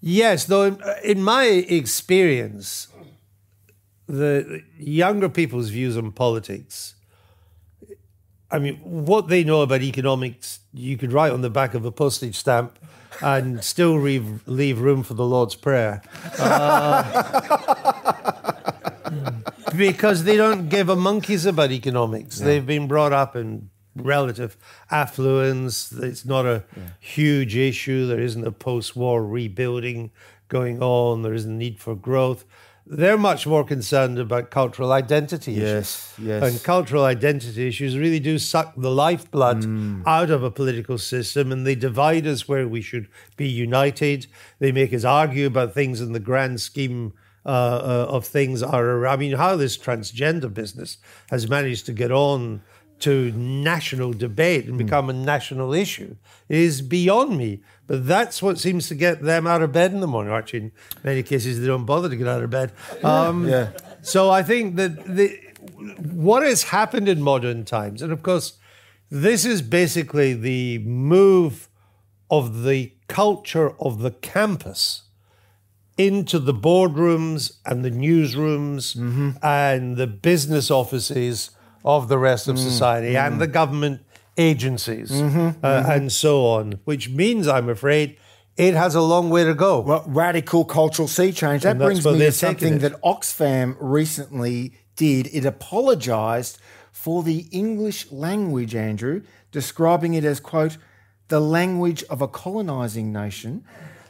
[0.01, 2.89] Yes, though in, in my experience,
[4.07, 6.95] the younger people's views on politics
[8.51, 11.93] I mean, what they know about economics, you could write on the back of a
[11.93, 12.79] postage stamp
[13.21, 16.03] and still leave, leave room for the Lord's Prayer.
[16.39, 18.33] Uh,
[19.77, 22.39] because they don't give a monkey's about economics.
[22.39, 22.47] Yeah.
[22.47, 24.57] They've been brought up in relative
[24.91, 25.93] affluence.
[25.93, 26.83] It's not a yeah.
[27.01, 28.07] huge issue.
[28.07, 30.11] There isn't a post war rebuilding
[30.49, 31.23] going on.
[31.23, 32.45] There isn't a need for growth.
[32.91, 36.27] They're much more concerned about cultural identity yes, issues.
[36.27, 36.43] Yes.
[36.43, 40.03] And cultural identity issues really do suck the lifeblood mm.
[40.07, 44.27] out of a political system and they divide us where we should be united.
[44.59, 47.13] They make us argue about things in the grand scheme
[47.47, 49.07] uh, uh, of things are.
[49.07, 50.99] I mean, how this transgender business
[51.31, 52.63] has managed to get on
[53.01, 54.79] to national debate and hmm.
[54.79, 56.17] become a national issue
[56.49, 57.63] is beyond me.
[57.87, 60.33] But that's what seems to get them out of bed in the morning.
[60.33, 60.73] Actually, in
[61.05, 62.73] many cases, they don't bother to get out of bed.
[63.03, 63.71] Um, yeah.
[64.03, 65.39] So I think that the,
[66.13, 68.59] what has happened in modern times, and of course,
[69.11, 71.69] this is basically the move
[72.31, 75.05] of the culture of the campus
[75.99, 79.31] into the boardrooms and the newsrooms mm-hmm.
[79.43, 81.51] and the business offices
[81.85, 82.61] of the rest of mm.
[82.61, 83.27] society mm.
[83.27, 84.01] and the government
[84.37, 85.39] agencies mm-hmm.
[85.39, 85.91] Uh, mm-hmm.
[85.91, 88.17] and so on, which means, I'm afraid,
[88.57, 89.81] it has a long way to go.
[89.81, 91.63] Well, radical cultural sea change.
[91.63, 95.29] That brings me to something that Oxfam recently did.
[95.33, 96.59] It apologised
[96.93, 100.77] for the English language, Andrew, describing it as, quote,
[101.29, 103.65] the language of a colonising nation.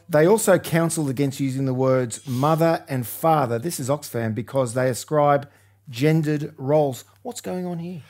[0.09, 3.59] They also counselled against using the words mother and father.
[3.59, 5.49] This is Oxfam because they ascribe
[5.91, 7.05] gendered roles.
[7.23, 8.01] What's going on here?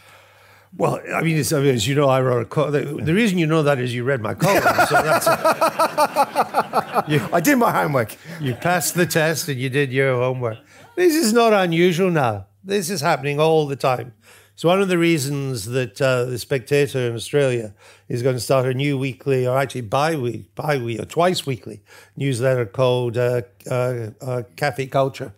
[0.76, 2.72] Well, I mean, I mean, as you know, I wrote a column.
[2.72, 4.62] The, the, reason you know that is you read my column.
[4.86, 5.26] so that's
[7.08, 8.14] you, I did my homework.
[8.38, 10.58] You passed the test and you did your homework.
[10.94, 12.46] This is not unusual now.
[12.62, 14.12] This is happening all the time.
[14.58, 17.74] So one of the reasons that uh, the Spectator in Australia
[18.08, 21.80] is going to start a new weekly, or actually bi-week, bi-week or twice weekly
[22.16, 25.32] newsletter called uh, uh, uh Cafe Culture,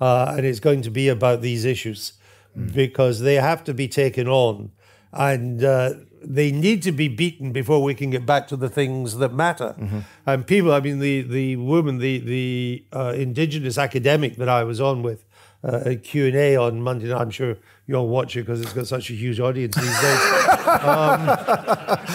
[0.00, 2.14] uh, and it's going to be about these issues
[2.56, 2.72] mm.
[2.72, 4.72] because they have to be taken on
[5.12, 5.92] and uh,
[6.22, 9.74] they need to be beaten before we can get back to the things that matter.
[9.78, 9.98] Mm-hmm.
[10.24, 14.80] And people, I mean, the the woman, the the uh, indigenous academic that I was
[14.80, 15.26] on with
[15.62, 17.20] uh, a Q and A on Monday night.
[17.20, 20.02] I'm sure you'll watch it because it's got such a huge audience these days.
[20.82, 21.26] um,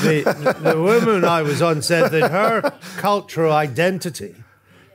[0.04, 4.36] the, the woman I was on said that her cultural identity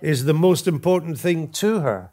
[0.03, 2.13] is the most important thing to her.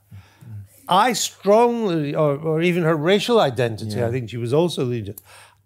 [0.88, 4.08] I strongly, or, or even her racial identity, yeah.
[4.08, 5.16] I think she was also leading.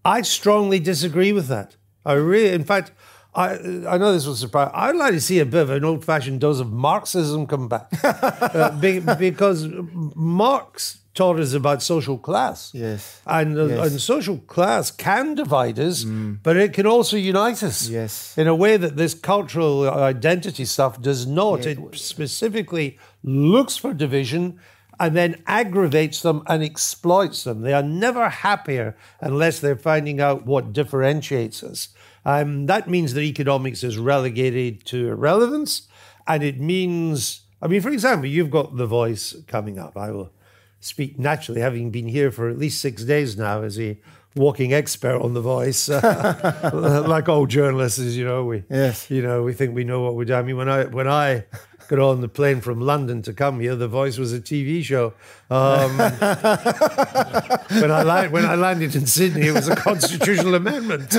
[0.05, 1.75] I strongly disagree with that.
[2.05, 2.91] I really, in fact,
[3.35, 3.53] I,
[3.87, 4.71] I know this will surprise.
[4.73, 8.79] I'd like to see a bit of an old-fashioned dose of Marxism come back, uh,
[8.79, 9.67] be, because
[10.15, 12.71] Marx taught us about social class.
[12.73, 13.91] Yes, and uh, yes.
[13.91, 16.37] and social class can divide us, mm.
[16.43, 17.89] but it can also unite us.
[17.89, 21.65] Yes, in a way that this cultural identity stuff does not.
[21.65, 21.71] Yeah.
[21.71, 24.59] It specifically looks for division
[24.99, 27.61] and then aggravates them and exploits them.
[27.61, 31.89] They are never happier unless they're finding out what differentiates us.
[32.25, 35.87] Um, that means that economics is relegated to irrelevance,
[36.27, 39.95] and it means, I mean, for example, you've got The Voice coming up.
[39.95, 40.31] I will
[40.79, 43.97] speak naturally, having been here for at least six days now as a
[44.35, 45.89] walking expert on The Voice,
[46.73, 49.09] like all journalists, you know, we, yes.
[49.09, 50.39] you know, we think we know what we're doing.
[50.39, 51.45] I mean, when I when I
[51.87, 53.75] got on the plane from London to come here.
[53.75, 55.13] The Voice was a TV show.
[55.49, 55.97] Um,
[57.81, 61.09] when I when I landed in Sydney, it was a constitutional amendment.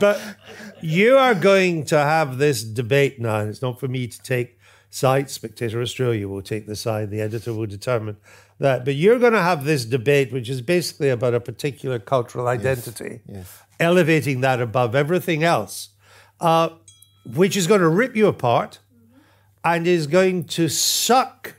[0.00, 0.20] but
[0.80, 3.40] you are going to have this debate now.
[3.40, 4.58] It's not for me to take
[4.94, 5.32] sides.
[5.32, 7.10] Spectator Australia will take the side.
[7.10, 8.16] The editor will determine
[8.58, 8.84] that.
[8.84, 13.20] But you're going to have this debate, which is basically about a particular cultural identity,
[13.26, 13.36] yes.
[13.36, 13.62] Yes.
[13.80, 15.90] elevating that above everything else.
[16.40, 16.70] Uh,
[17.26, 18.80] which is going to rip you apart
[19.64, 21.54] and is going to suck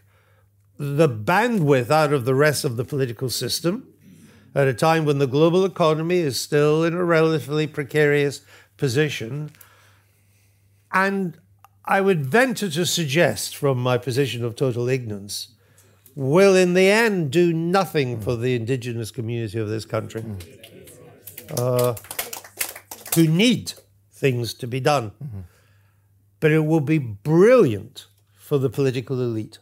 [0.77, 3.87] the bandwidth out of the rest of the political system
[4.53, 8.41] at a time when the global economy is still in a relatively precarious
[8.77, 9.49] position.
[10.91, 11.37] And
[11.87, 15.49] I would venture to suggest, from my position of total ignorance,
[16.15, 20.23] will in the end do nothing for the indigenous community of this country
[21.57, 21.93] uh,
[23.13, 23.73] who need
[24.11, 25.11] things to be done.
[25.23, 25.41] Mm-hmm
[26.45, 29.57] but it will be brilliant for the political elite.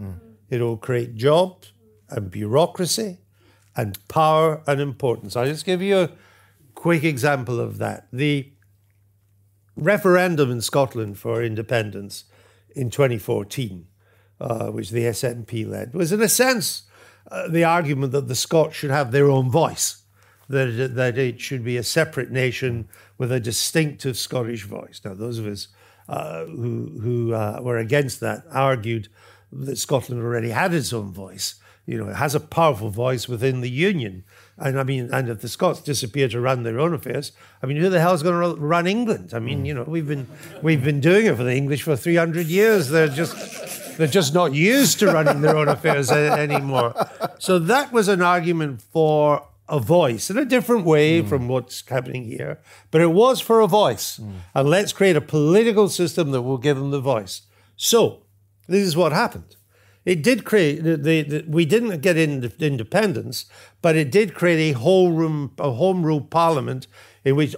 [0.00, 0.20] Mm.
[0.48, 1.72] It will create jobs
[2.10, 3.18] and bureaucracy
[3.74, 5.34] and power and importance.
[5.34, 6.10] I'll just give you a
[6.76, 8.06] quick example of that.
[8.12, 8.52] The
[9.78, 12.24] referendum in Scotland for independence
[12.74, 13.86] in 2014,
[14.40, 16.84] uh, which the SNP led, was in a sense
[17.30, 20.02] uh, the argument that the Scots should have their own voice,
[20.48, 22.88] that, that it should be a separate nation
[23.18, 25.00] with a distinctive Scottish voice.
[25.04, 25.68] Now, those of us
[26.08, 29.08] uh, who, who uh, were against that argued
[29.52, 31.56] that Scotland already had its own voice.
[31.84, 34.24] You know, it has a powerful voice within the Union.
[34.60, 37.76] And I mean, and if the Scots disappear to run their own affairs, I mean,
[37.76, 39.32] who the hell is going to run England?
[39.32, 40.26] I mean, you know, we've been
[40.62, 42.88] we've been doing it for the English for three hundred years.
[42.88, 46.94] They're just they're just not used to running their own affairs anymore.
[47.38, 51.28] So that was an argument for a voice in a different way mm.
[51.28, 52.58] from what's happening here,
[52.90, 54.18] but it was for a voice.
[54.18, 54.32] Mm.
[54.54, 57.42] And let's create a political system that will give them the voice.
[57.76, 58.22] So
[58.66, 59.56] this is what happened.
[60.08, 63.44] It did create the, the, we didn't get in independence,
[63.82, 66.86] but it did create a whole room a home rule parliament
[67.24, 67.54] in which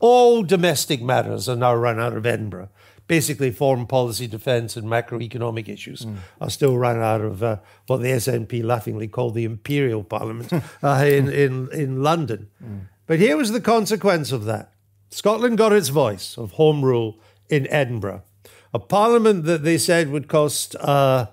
[0.00, 2.68] all domestic matters are now run out of Edinburgh
[3.06, 6.16] basically foreign policy, defence, and macroeconomic issues mm.
[6.40, 11.04] are still run out of uh, what the SNP laughingly call the Imperial Parliament uh,
[11.06, 12.48] in, in, in London.
[12.62, 12.86] Mm.
[13.06, 14.72] But here was the consequence of that
[15.10, 18.24] Scotland got its voice of Home Rule in Edinburgh,
[18.74, 20.74] a parliament that they said would cost.
[20.76, 21.26] Uh,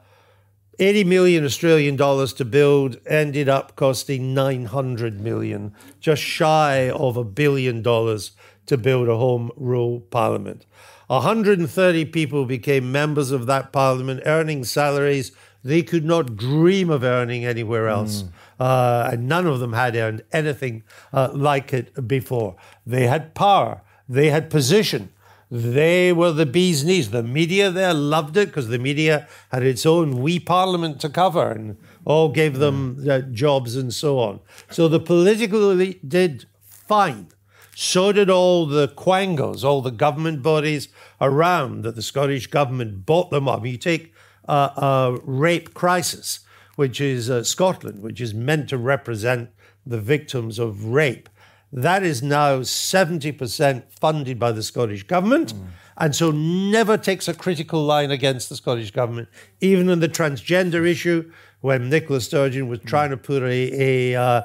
[0.79, 7.23] 80 million Australian dollars to build ended up costing 900 million, just shy of a
[7.23, 8.31] billion dollars
[8.65, 10.65] to build a home rule parliament.
[11.07, 15.31] 130 people became members of that parliament, earning salaries
[15.63, 18.23] they could not dream of earning anywhere else.
[18.23, 18.29] Mm.
[18.59, 22.55] Uh, and none of them had earned anything uh, like it before.
[22.85, 25.09] They had power, they had position.
[25.53, 27.11] They were the bee's knees.
[27.11, 31.51] The media there loved it because the media had its own wee parliament to cover
[31.51, 34.39] and all gave them uh, jobs and so on.
[34.71, 37.27] So the political elite did fine.
[37.75, 40.87] So did all the quangos, all the government bodies
[41.21, 43.63] around that the Scottish government bought them up.
[43.63, 44.11] You take
[44.49, 46.39] uh, a rape crisis,
[46.77, 49.51] which is uh, Scotland, which is meant to represent
[49.85, 51.29] the victims of rape.
[51.73, 55.55] That is now 70% funded by the Scottish government.
[55.55, 55.65] Mm.
[55.97, 59.27] And so never takes a critical line against the Scottish government,
[59.59, 61.31] even on the transgender issue,
[61.61, 64.41] when Nicola Sturgeon was trying to put a, a uh,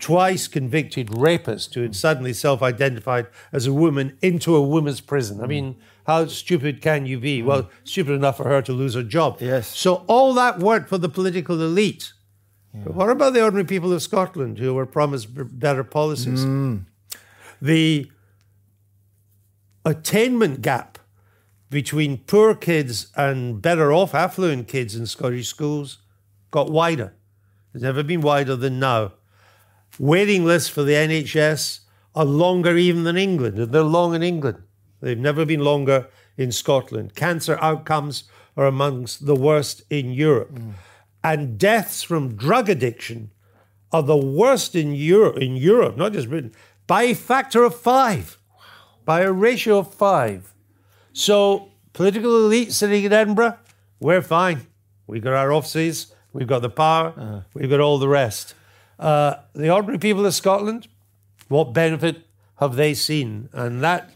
[0.00, 5.40] twice convicted rapist who had suddenly self identified as a woman into a women's prison.
[5.40, 7.42] I mean, how stupid can you be?
[7.42, 9.38] Well, stupid enough for her to lose her job.
[9.40, 9.76] Yes.
[9.76, 12.12] So all that worked for the political elite.
[12.74, 12.82] Yeah.
[12.84, 16.44] But what about the ordinary people of Scotland who were promised better policies?
[16.44, 16.86] Mm.
[17.60, 18.10] The
[19.84, 20.98] attainment gap
[21.70, 25.98] between poor kids and better off affluent kids in Scottish schools
[26.50, 27.14] got wider.
[27.74, 29.12] It's never been wider than now.
[29.98, 31.80] Waiting lists for the NHS
[32.14, 34.62] are longer even than England, and they're long in England.
[35.00, 37.14] They've never been longer in Scotland.
[37.14, 38.24] Cancer outcomes
[38.56, 40.52] are amongst the worst in Europe.
[40.52, 40.72] Mm.
[41.24, 43.30] And deaths from drug addiction
[43.92, 46.52] are the worst in Europe, in Europe, not just Britain,
[46.86, 48.38] by a factor of five,
[49.04, 50.54] by a ratio of five.
[51.12, 53.58] So, political elite sitting in Edinburgh,
[54.00, 54.66] we're fine.
[55.06, 57.40] We've got our offices, we've got the power, uh-huh.
[57.54, 58.54] we've got all the rest.
[58.98, 60.88] Uh, the ordinary people of Scotland,
[61.48, 63.48] what benefit have they seen?
[63.52, 64.10] And that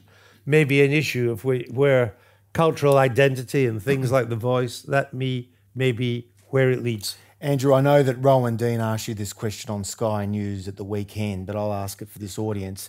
[0.46, 2.14] may be an issue of where
[2.52, 7.16] cultural identity and things like the voice, that me may be where it leads.
[7.40, 10.84] Andrew, I know that Rowan Dean asked you this question on Sky News at the
[10.84, 12.88] weekend, but I'll ask it for this audience.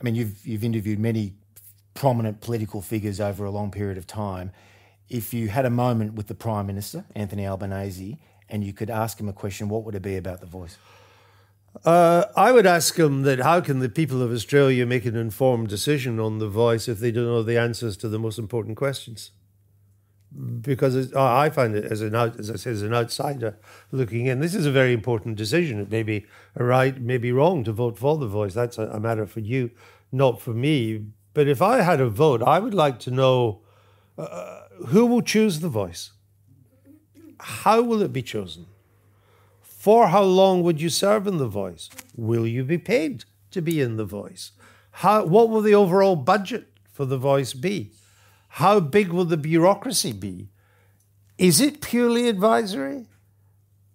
[0.00, 1.34] I mean, you've, you've interviewed many
[1.94, 4.50] prominent political figures over a long period of time.
[5.08, 9.20] If you had a moment with the Prime Minister, Anthony Albanese, and you could ask
[9.20, 10.76] him a question, what would it be about the voice?
[11.84, 15.68] Uh, I would ask him that how can the people of Australia make an informed
[15.68, 19.30] decision on the voice if they don't know the answers to the most important questions?
[20.60, 23.56] Because I find it as an out, as I say, as an outsider
[23.90, 25.80] looking in, this is a very important decision.
[25.80, 28.54] It may be right, may be wrong to vote for the voice.
[28.54, 29.70] That's a, a matter for you,
[30.12, 31.06] not for me.
[31.32, 33.62] But if I had a vote, I would like to know
[34.18, 36.12] uh, who will choose the voice.
[37.40, 38.66] How will it be chosen?
[39.62, 41.88] For how long would you serve in The Voice?
[42.16, 44.50] Will you be paid to be in The Voice?
[44.90, 47.92] How, what will the overall budget for The Voice be?
[48.58, 50.48] How big will the bureaucracy be?
[51.38, 53.06] Is it purely advisory?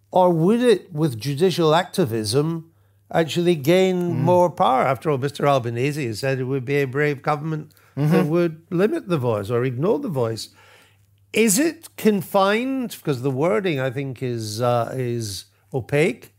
[0.09, 2.71] Or would it, with judicial activism,
[3.11, 4.15] actually gain mm.
[4.19, 4.83] more power?
[4.83, 5.45] After all, Mr.
[5.45, 8.09] Albanese has said it would be a brave government mm-hmm.
[8.13, 10.47] that would limit the voice or ignore the voice.
[11.33, 12.95] Is it confined?
[12.97, 16.33] Because the wording, I think, is uh, is opaque?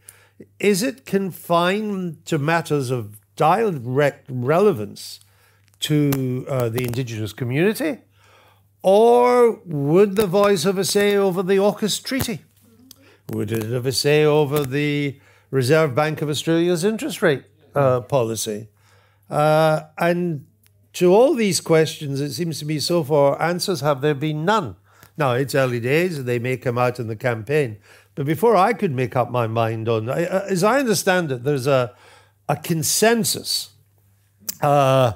[0.59, 5.21] Is it confined to matters of direct relevance
[5.81, 7.99] to uh, the indigenous community?
[8.85, 12.43] Or would the voice have a say over the AUKUS treaty?
[13.33, 15.19] Would it have a say over the
[15.51, 18.69] Reserve Bank of Australia's interest rate uh, policy?
[19.31, 20.45] Uh, and
[20.93, 24.77] to all these questions, it seems to me so far answers have there been none.
[25.17, 27.79] Now, it's early days, and they may come out in the campaign.
[28.15, 31.95] But before I could make up my mind on, as I understand it, there's a,
[32.51, 33.71] a consensus
[34.61, 35.13] uh,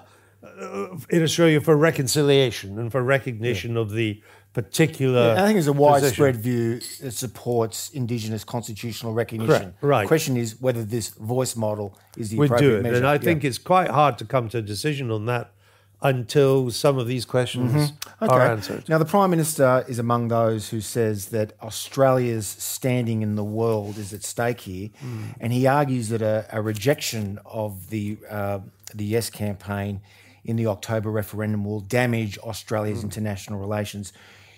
[1.10, 3.80] in Australia for reconciliation and for recognition yeah.
[3.80, 4.22] of the
[4.52, 5.34] particular.
[5.34, 6.42] Yeah, I think there's a widespread position.
[6.42, 9.46] view that supports Indigenous constitutional recognition.
[9.46, 9.82] Correct.
[9.82, 10.02] Right.
[10.02, 12.96] The question is whether this voice model is the We'd appropriate do it, measure.
[12.96, 15.52] And I think it's quite hard to come to a decision on that
[16.00, 18.24] until some of these questions mm-hmm.
[18.24, 18.34] okay.
[18.34, 18.88] are answered.
[18.88, 23.98] Now, the Prime Minister is among those who says that Australia's standing in the world
[23.98, 25.34] is at stake here, mm.
[25.40, 28.60] and he argues that a, a rejection of the uh,
[28.94, 30.00] the Yes campaign
[30.48, 33.04] in the October referendum will damage Australia's mm.
[33.04, 34.14] international relations.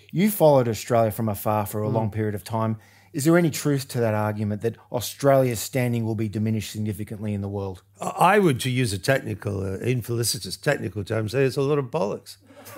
[0.09, 1.93] You followed Australia from afar for a mm.
[1.93, 2.77] long period of time.
[3.11, 7.41] Is there any truth to that argument that Australia's standing will be diminished significantly in
[7.41, 7.83] the world?
[7.99, 11.91] I would, to use a technical, uh, infelicitous technical term, say it's a lot of
[11.91, 12.37] bollocks.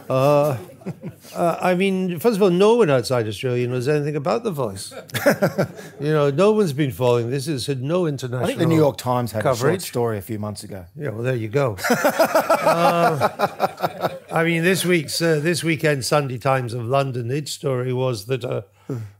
[0.09, 0.57] Uh,
[1.35, 4.91] uh, I mean, first of all, no one outside Australia knows anything about the voice.
[5.99, 7.47] you know, no one's been following this.
[7.47, 8.43] It's had no international.
[8.43, 9.61] I think the New York Times had coverage.
[9.61, 10.85] a short story a few months ago.
[10.95, 11.77] Yeah, well, there you go.
[11.89, 18.25] uh, I mean, this week's uh, this weekend Sunday Times of London, its story was
[18.25, 18.63] that uh,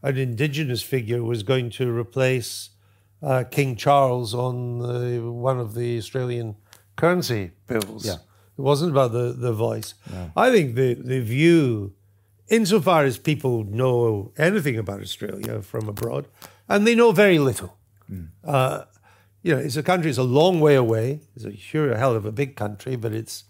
[0.02, 2.72] an indigenous figure was going to replace
[3.22, 6.56] uh, King Charles on one of the Australian
[6.96, 8.06] currency bills.
[8.06, 8.16] Yeah.
[8.58, 9.96] It wasn't about the, the voice.
[10.12, 10.32] No.
[10.36, 11.94] I think the, the view,
[12.48, 16.28] insofar as people know anything about Australia from abroad,
[16.70, 17.78] and they know very little.
[18.12, 18.30] Mm.
[18.44, 18.84] Uh,
[19.42, 21.22] you know, it's a country, it's a long way away.
[21.36, 23.44] It's a sure hell of a big country, but it's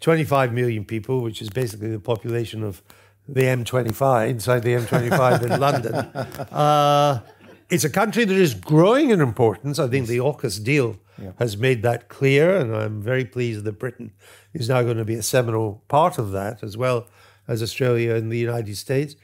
[0.00, 2.82] 25 million people, which is basically the population of
[3.28, 5.94] the M25, inside the M25 in London.
[5.94, 7.20] Uh,
[7.68, 9.78] it's a country that is growing in importance.
[9.78, 11.32] I think the AUKUS deal yeah.
[11.38, 14.12] has made that clear, and I'm very pleased that Britain
[14.52, 17.08] is now going to be a seminal part of that, as well
[17.48, 19.16] as Australia and the United States.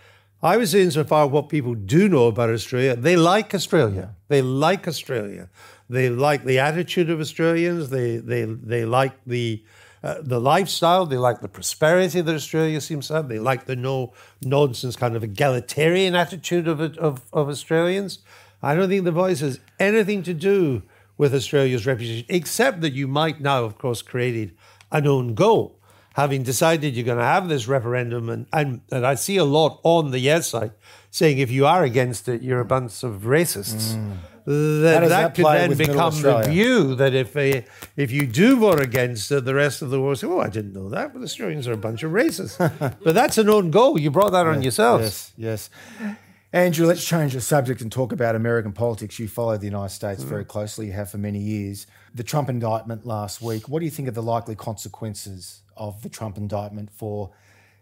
[0.42, 4.16] I would say, insofar what people do know about Australia, they like Australia.
[4.28, 5.48] They like Australia.
[5.88, 7.90] They like the attitude of Australians.
[7.90, 9.62] They they they like the
[10.02, 11.06] uh, the lifestyle.
[11.06, 13.28] They like the prosperity that Australia seems to have.
[13.28, 18.20] They like the no nonsense kind of egalitarian attitude of of, of Australians.
[18.62, 20.82] I don't think the voice has anything to do
[21.18, 24.56] with Australia's reputation, except that you might now, of course, created
[24.90, 25.78] an own goal.
[26.14, 29.80] Having decided you're going to have this referendum, and, and, and I see a lot
[29.82, 30.72] on the yes side
[31.10, 33.94] saying if you are against it, you're a bunch of racists.
[33.94, 34.16] Mm.
[34.44, 37.64] That, that, could then become the view that if a,
[37.96, 40.72] if you do vote against it, the rest of the world say, "Oh, I didn't
[40.72, 42.58] know that." But Australians are a bunch of racists.
[43.04, 44.00] but that's an own goal.
[44.00, 45.32] You brought that on yourselves.
[45.36, 45.70] Yes,
[46.00, 46.16] yes.
[46.52, 49.18] Andrew, let's change the subject and talk about American politics.
[49.18, 50.26] You follow the United States mm.
[50.26, 51.86] very closely, you have for many years.
[52.14, 56.10] The Trump indictment last week, what do you think of the likely consequences of the
[56.10, 57.30] Trump indictment for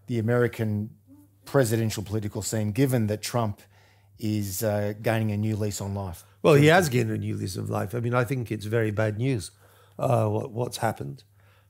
[0.07, 0.91] the American
[1.47, 3.61] presidential political scene, given that Trump
[4.21, 6.25] is uh, gaining a new lease on life?
[6.43, 7.95] Well, he has gained a new lease of life.
[7.95, 9.51] I mean, I think it's very bad news
[9.99, 11.25] uh, what, what's happened.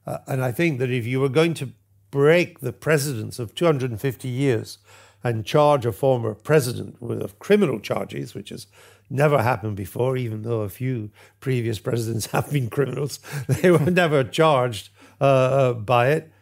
[0.06, 1.70] Uh, and I think that if you were going to
[2.10, 4.78] break the precedence of 250 years,
[5.22, 8.66] and charge a former president with criminal charges, which has
[9.08, 11.10] never happened before, even though a few
[11.40, 13.18] previous presidents have been criminals.
[13.48, 14.90] They were never charged
[15.20, 16.32] uh, uh, by it.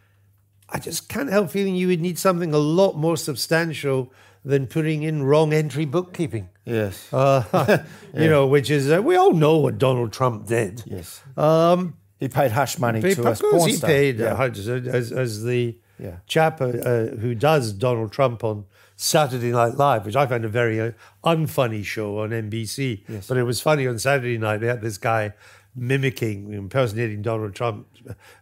[0.70, 4.12] I just can't help feeling you would need something a lot more substantial
[4.44, 6.48] than putting in wrong entry bookkeeping.
[6.64, 7.12] Yes.
[7.12, 7.84] Uh, yeah.
[8.14, 10.82] You know, which is, uh, we all know what Donald Trump did.
[10.86, 11.22] Yes.
[11.36, 13.88] Um, he paid hush money to a porn he star.
[13.88, 16.16] paid uh, as, as the yeah.
[16.26, 18.64] chap uh, uh, who does Donald Trump on
[18.96, 20.90] Saturday Night Live, which I found a very uh,
[21.24, 23.04] unfunny show on NBC.
[23.08, 23.28] Yes.
[23.28, 24.58] But it was funny on Saturday night.
[24.58, 25.34] They had this guy
[25.78, 27.86] mimicking, impersonating Donald Trump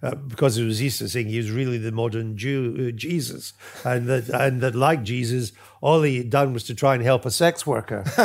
[0.03, 3.53] uh, because it was Easter, saying he was really the modern Jew, uh, Jesus,
[3.85, 7.25] and that and that like Jesus, all he had done was to try and help
[7.25, 8.03] a sex worker.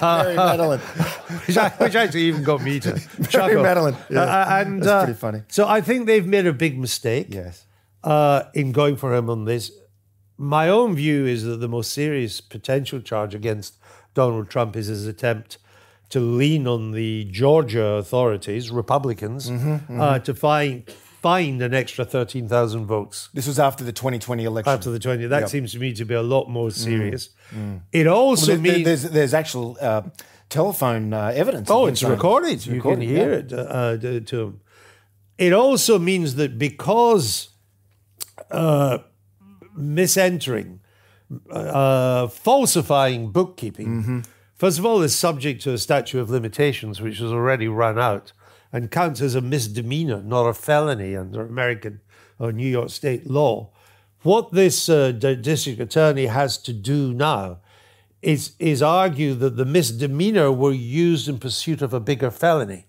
[0.00, 0.80] Very meddling.
[0.80, 3.62] which, which, actually even got me to Very chuckle.
[3.62, 3.96] meddling.
[4.10, 4.20] Yeah.
[4.22, 5.42] Uh, and That's pretty funny.
[5.48, 7.28] So I think they've made a big mistake.
[7.30, 7.64] Yes.
[8.04, 9.72] Uh, in going for him on this.
[10.40, 13.74] My own view is that the most serious potential charge against
[14.14, 15.58] Donald Trump is his attempt
[16.10, 20.00] to lean on the Georgia authorities, Republicans, mm-hmm, mm-hmm.
[20.00, 20.88] Uh, to find
[21.20, 23.28] find an extra 13,000 votes.
[23.34, 24.72] This was after the 2020 election.
[24.72, 25.48] After the 20, that yep.
[25.48, 27.30] seems to me to be a lot more serious.
[27.50, 27.80] Mm, mm.
[27.92, 30.02] It also well, there, means there's there's actual uh,
[30.48, 31.70] telephone uh, evidence.
[31.70, 32.52] Oh, it's recorded.
[32.52, 33.38] It's you can hear yeah.
[33.38, 34.60] it uh, to, to him.
[35.36, 37.50] It also means that because
[38.50, 38.98] uh,
[39.76, 40.80] misentering
[41.50, 44.24] uh, falsifying bookkeeping,
[44.58, 48.32] first of all, is subject to a statute of limitations, which has already run out
[48.72, 52.00] and counts as a misdemeanor, not a felony under American
[52.38, 53.70] or New York state law.
[54.22, 57.58] What this uh, district attorney has to do now
[58.20, 62.86] is, is argue that the misdemeanor were used in pursuit of a bigger felony,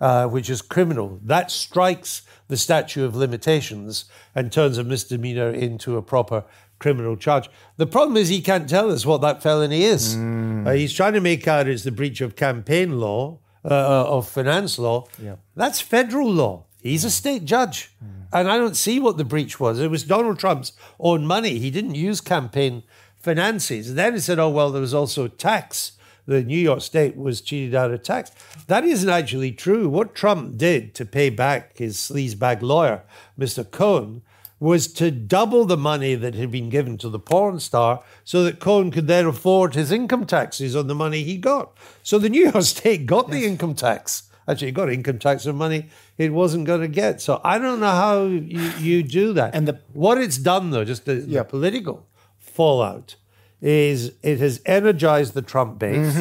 [0.00, 1.20] uh, which is criminal.
[1.22, 6.44] That strikes the statute of limitations and turns a misdemeanor into a proper
[6.82, 7.48] criminal charge.
[7.76, 10.16] The problem is he can't tell us what that felony is.
[10.16, 14.28] Uh, he's trying to make out it's the breach of campaign law, uh, uh, of
[14.28, 15.06] finance law.
[15.22, 15.36] Yeah.
[15.54, 16.64] That's federal law.
[16.82, 17.94] He's a state judge.
[18.32, 19.78] And I don't see what the breach was.
[19.78, 21.58] It was Donald Trump's own money.
[21.58, 22.82] He didn't use campaign
[23.18, 23.90] finances.
[23.90, 25.92] And then he said, oh, well, there was also tax.
[26.26, 28.30] The New York state was cheated out of tax.
[28.68, 29.88] That isn't actually true.
[29.88, 33.02] What Trump did to pay back his sleazebag lawyer,
[33.38, 33.68] Mr.
[33.68, 34.22] Cohen,
[34.62, 38.60] was to double the money that had been given to the porn star so that
[38.60, 41.76] Cohen could then afford his income taxes on the money he got.
[42.04, 44.22] So the New York state got the income tax.
[44.46, 47.20] Actually, it got income tax on money it wasn't going to get.
[47.20, 49.54] So I don't know how you, you do that.
[49.56, 52.06] And the- what it's done, though, just the, the political
[52.38, 53.16] fallout,
[53.60, 56.16] is it has energized the Trump base.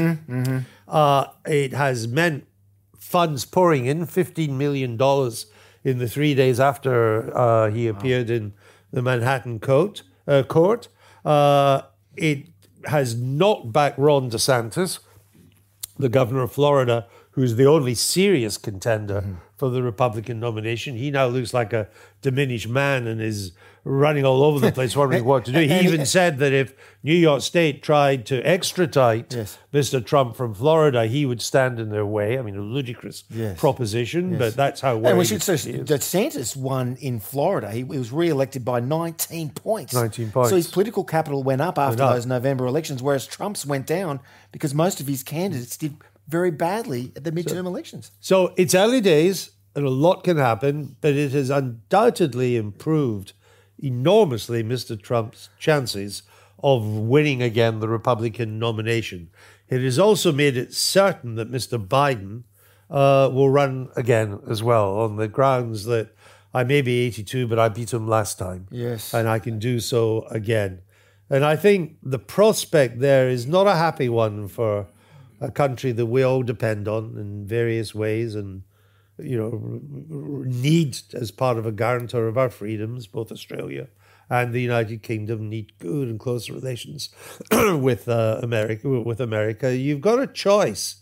[0.87, 2.45] Uh, it has meant
[2.97, 4.97] funds pouring in, $15 million
[5.83, 8.53] in the three days after uh, he appeared in
[8.91, 10.03] the Manhattan court.
[10.27, 10.87] Uh, court.
[11.25, 11.81] Uh,
[12.15, 12.47] it
[12.85, 14.99] has knocked back Ron DeSantis,
[15.97, 19.23] the governor of Florida, who's the only serious contender
[19.55, 20.95] for the Republican nomination.
[20.95, 21.87] He now looks like a
[22.21, 23.51] diminished man and is
[23.83, 25.59] running all over the place wondering what to do.
[25.59, 26.73] He even said that if
[27.03, 29.57] New York State tried to extradite Yes.
[29.73, 30.05] Mr.
[30.05, 32.37] Trump from Florida, he would stand in their way.
[32.37, 33.59] I mean, a ludicrous Yes.
[33.59, 35.55] proposition, but that's how And we should say.
[35.55, 37.71] DeSantis won in Florida.
[37.71, 39.93] He, he was re-elected by 19 points.
[39.93, 40.49] 19 points.
[40.51, 42.13] So his political capital went up after up.
[42.15, 44.19] those November elections, whereas Trump's went down
[44.51, 45.95] because most of his candidates did
[46.27, 48.11] very badly at the midterm elections.
[48.19, 53.33] So it's early days and a lot can happen, but it has undoubtedly improved
[53.81, 55.01] enormously Mr.
[55.01, 56.23] Trump's chances
[56.63, 59.29] of winning again the Republican nomination.
[59.67, 61.83] It has also made it certain that Mr.
[61.83, 62.43] Biden
[62.89, 66.09] uh, will run again as well on the grounds that
[66.53, 68.67] I may be 82, but I beat him last time.
[68.69, 69.13] Yes.
[69.13, 70.81] And I can do so again.
[71.29, 74.87] And I think the prospect there is not a happy one for
[75.39, 78.63] a country that we all depend on in various ways and
[79.21, 83.87] you know need as part of a guarantor of our freedoms both australia
[84.29, 87.09] and the united kingdom need good and close relations
[87.51, 89.75] with uh, america with america.
[89.75, 91.01] You've got a choice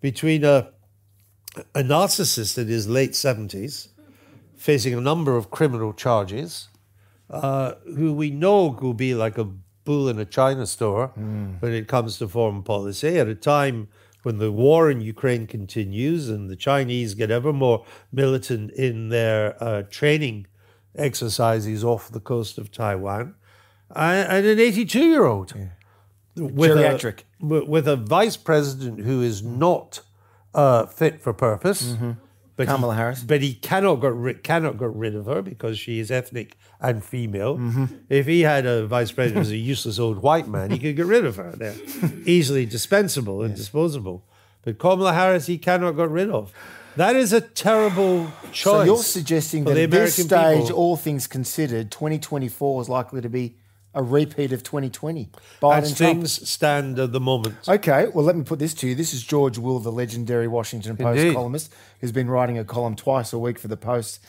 [0.00, 0.70] between a
[1.74, 3.88] a narcissist in his late 70s
[4.54, 6.68] facing a number of criminal charges
[7.30, 9.44] uh, who we know will be like a
[9.84, 11.08] bull in a china store
[11.60, 13.18] when it comes to foreign policy.
[13.18, 13.88] At a time
[14.28, 19.56] when the war in Ukraine continues and the Chinese get ever more militant in their
[19.58, 20.46] uh, training
[20.94, 23.34] exercises off the coast of Taiwan,
[23.96, 25.54] and, an 82 year old
[26.36, 27.20] with Geriatric.
[27.40, 30.02] a, with a vice president who is not
[30.54, 31.96] uh, fit for purpose.
[32.58, 33.22] But Kamala he, Harris.
[33.22, 37.04] But he cannot get rid, cannot get rid of her because she is ethnic and
[37.04, 37.56] female.
[37.56, 37.84] Mm-hmm.
[38.08, 41.06] If he had a vice president as a useless old white man, he could get
[41.06, 41.52] rid of her.
[41.52, 41.76] They're
[42.24, 44.24] easily dispensable and disposable.
[44.62, 46.52] But Kamala Harris, he cannot get rid of.
[46.96, 48.62] That is a terrible choice.
[48.62, 50.76] So you're suggesting that at this stage, people.
[50.76, 53.54] all things considered, 2024 is likely to be
[53.94, 55.30] a repeat of 2020.
[55.60, 56.20] Biden as Trump.
[56.20, 57.56] things stand at the moment.
[57.68, 58.94] Okay, well, let me put this to you.
[58.94, 61.34] This is George Will, the legendary Washington Post Indeed.
[61.34, 64.20] columnist, who's been writing a column twice a week for the Post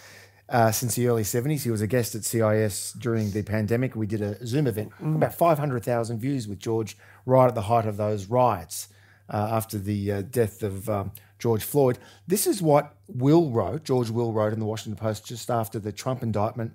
[0.48, 1.64] uh, since the early 70s.
[1.64, 3.96] He was a guest at CIS during the pandemic.
[3.96, 7.98] We did a Zoom event, about 500,000 views with George right at the height of
[7.98, 8.88] those riots
[9.30, 12.00] uh, after the uh, death of um, George Floyd.
[12.28, 15.92] This is what Will wrote, George Will wrote in the Washington Post just after the
[15.92, 16.74] Trump indictment.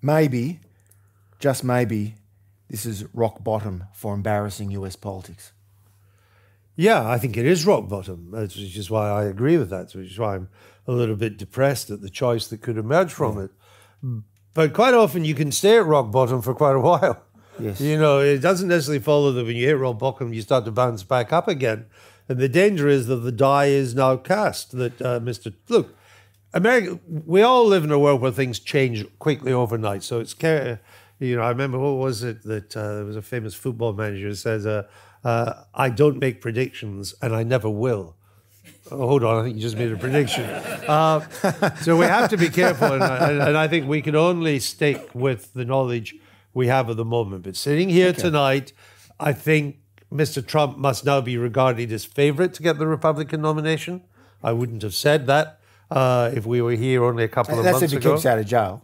[0.00, 0.60] Maybe,
[1.42, 2.14] just maybe,
[2.70, 5.52] this is rock bottom for embarrassing US politics.
[6.76, 10.12] Yeah, I think it is rock bottom, which is why I agree with that, which
[10.12, 10.48] is why I'm
[10.86, 13.50] a little bit depressed at the choice that could emerge from it.
[14.54, 17.22] But quite often you can stay at rock bottom for quite a while.
[17.58, 17.80] Yes.
[17.80, 20.70] You know, it doesn't necessarily follow that when you hit rock bottom, you start to
[20.70, 21.86] bounce back up again.
[22.28, 24.72] And the danger is that the die is now cast.
[24.72, 25.52] That uh, Mr.
[25.68, 25.94] Look,
[26.54, 30.02] America, we all live in a world where things change quickly overnight.
[30.02, 30.34] So it's,
[31.22, 34.28] you know, I remember what was it that uh, there was a famous football manager
[34.28, 34.84] who says, uh,
[35.24, 38.16] uh, "I don't make predictions, and I never will."
[38.90, 40.44] Oh, hold on, I think you just made a prediction.
[40.44, 41.20] Uh,
[41.76, 45.10] so we have to be careful, and I, and I think we can only stick
[45.14, 46.16] with the knowledge
[46.54, 47.44] we have at the moment.
[47.44, 48.72] But sitting here tonight,
[49.18, 49.76] I think
[50.12, 50.44] Mr.
[50.44, 54.02] Trump must now be regarded as favorite to get the Republican nomination.
[54.42, 55.60] I wouldn't have said that
[55.90, 58.14] uh, if we were here only a couple of That's months if he ago.
[58.14, 58.82] keeps out of jail.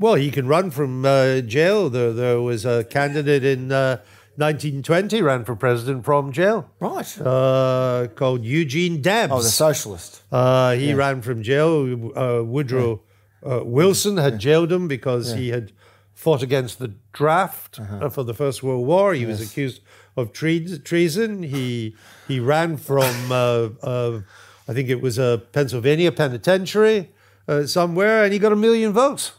[0.00, 1.90] Well, he can run from uh, jail.
[1.90, 3.98] There, there was a candidate in uh,
[4.36, 7.20] 1920 ran for president from jail Right.
[7.20, 9.30] uh, called Eugene Debs.
[9.32, 10.22] oh, the socialist.
[10.32, 12.10] Uh, he ran from jail.
[12.16, 13.02] Uh, Woodrow
[13.46, 15.72] uh, Wilson had jailed him because he had
[16.14, 18.06] fought against the draft Uh-huh.
[18.06, 19.12] uh for the First World War.
[19.14, 19.80] He was accused
[20.16, 21.42] of tre- treason.
[21.42, 21.94] He
[22.28, 27.10] he ran from I think it was a Pennsylvania penitentiary
[27.48, 29.32] uh, somewhere, and he got a million votes.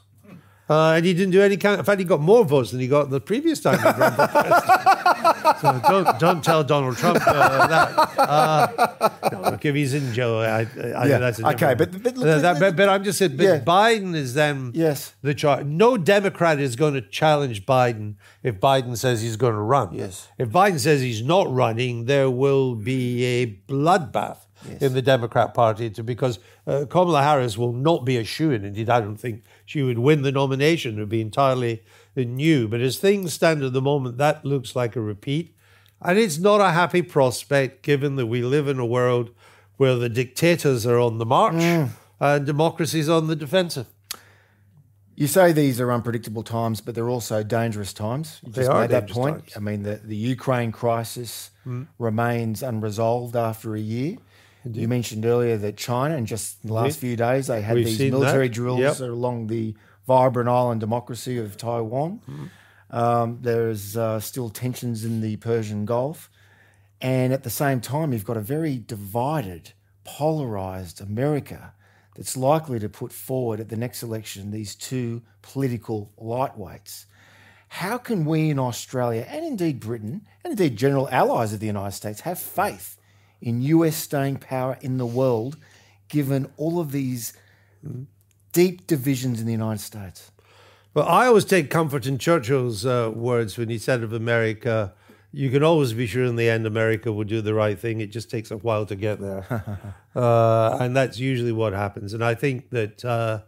[0.72, 1.80] Uh, and he didn't do any kind.
[1.80, 4.28] In fact, he got more votes than he got the previous time he ran for
[4.28, 5.59] president.
[5.61, 7.91] so don't don't tell Donald Trump uh, that.
[8.17, 10.61] Uh, no, look, if he's in jail, I,
[11.01, 13.36] I, Yeah, that's a okay, but- but- Uh, that- but, but I'm just saying.
[13.36, 13.59] But Yeah.
[13.59, 15.13] Biden is then Yes.
[15.22, 19.65] the char- No Democrat is going to challenge Biden if Biden says he's going to
[19.76, 19.89] run.
[19.93, 20.30] Yes.
[20.38, 24.38] If Biden says he's not running, there will be a bloodbath
[24.80, 28.63] in the Democrat Party to, because uh, Kamala Harris will not be a shoe in.
[28.63, 30.97] Indeed, I don't think she would win the nomination.
[30.97, 31.84] It would be entirely
[32.16, 32.68] new.
[32.68, 35.55] But as things stand at the moment, that looks like a repeat.
[36.01, 39.32] And it's not a happy prospect given that we live in a world
[39.78, 41.89] where the dictators are on the march mm.
[42.20, 43.88] and democracy's on the defensive.
[45.16, 48.39] You say these are unpredictable times, but they're also dangerous times.
[48.43, 49.39] You just They are made that point.
[49.39, 49.53] times.
[49.55, 51.88] I mean, the, the Ukraine crisis mm.
[51.99, 54.18] remains unresolved after a year.
[54.64, 58.12] You mentioned earlier that China, in just the last few days, they had We've these
[58.12, 58.53] military that.
[58.53, 58.99] drills Yep.
[58.99, 62.22] along the vibrant island democracy of Taiwan.
[62.30, 62.95] Mm-hmm.
[62.95, 66.30] Um, there's uh, still tensions in the Persian Gulf.
[66.99, 69.72] And at the same time, you've got a very divided,
[70.03, 71.74] polarized America
[72.16, 77.05] that's likely to put forward at the next election these two political lightweights.
[77.70, 81.95] How can we in Australia and indeed Britain and indeed general allies of the United
[81.95, 82.97] States have faith
[83.41, 85.57] in US staying power in the world
[86.07, 87.33] given all of these
[88.51, 90.31] deep divisions in the United States?
[90.93, 94.93] Well, I always take comfort in Churchill's uh, words when he said of America,
[95.31, 98.01] you can always be sure in the end America will do the right thing.
[98.01, 99.95] It just takes a while to get there.
[100.15, 102.13] uh, and that's usually what happens.
[102.13, 103.39] And I think that, uh,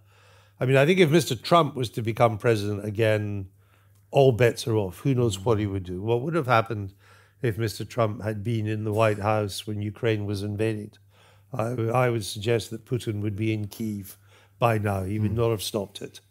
[0.60, 1.40] I mean, I think if Mr.
[1.42, 3.50] Trump was to become president again,
[4.12, 5.00] all bets are off.
[5.00, 6.02] Who knows what he would do?
[6.02, 6.94] What would have happened
[7.44, 7.88] if Mr.
[7.88, 10.98] Trump had been in the White House when Ukraine was invaded?
[11.54, 14.18] I, I would suggest that Putin would be in Kiev
[14.58, 15.04] by now.
[15.04, 15.38] He would hmm.
[15.38, 16.22] not have stopped it.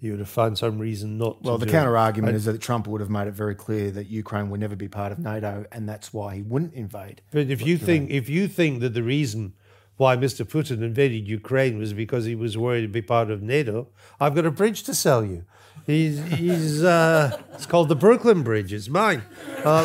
[0.00, 1.50] He would have found some reason not to.
[1.50, 4.50] Well, the counter argument is that Trump would have made it very clear that Ukraine
[4.50, 7.22] would never be part of NATO, and that's why he wouldn't invade.
[7.30, 9.54] But if you think if you think that the reason
[9.98, 10.44] why Mr.
[10.44, 14.44] Putin invaded Ukraine was because he was worried to be part of NATO, I've got
[14.44, 15.44] a bridge to sell you.
[15.86, 18.72] He's he's uh, it's called the Brooklyn Bridge.
[18.72, 19.22] It's mine.
[19.64, 19.84] Uh,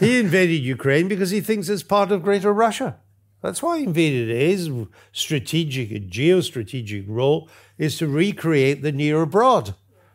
[0.00, 2.98] he invaded Ukraine because he thinks it's part of Greater Russia.
[3.42, 4.50] That's why he invaded it.
[4.50, 4.70] His
[5.12, 9.74] strategic and geostrategic role is to recreate the near abroad,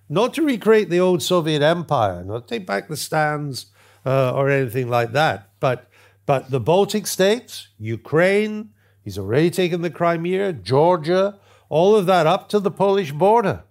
[0.09, 3.67] not to recreate the old Soviet Empire, not take back the stands
[4.05, 5.49] uh, or anything like that.
[5.61, 5.89] But
[6.25, 8.71] but the Baltic states, Ukraine,
[9.01, 13.63] he's already taken the Crimea, Georgia, all of that up to the Polish border.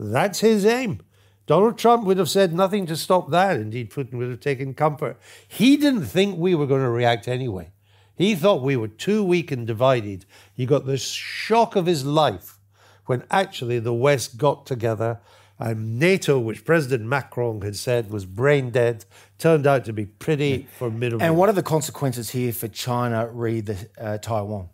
[0.00, 1.00] That's his aim.
[1.46, 3.56] Donald Trump would have said nothing to stop that.
[3.56, 5.18] Indeed, Putin would have taken comfort.
[5.46, 7.72] He didn't think we were going to react anyway.
[8.16, 10.24] He thought we were too weak and divided.
[10.54, 12.58] He got the shock of his life
[13.06, 15.20] when actually the West got together
[15.58, 19.04] and NATO, which President Macron had said was brain dead,
[19.36, 21.22] turned out to be pretty formidable.
[21.22, 24.70] And what are the consequences here for China re the, uh, Taiwan?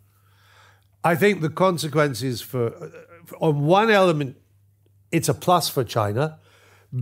[1.03, 2.91] I think the consequences for,
[3.41, 4.37] on one element,
[5.11, 6.39] it's a plus for China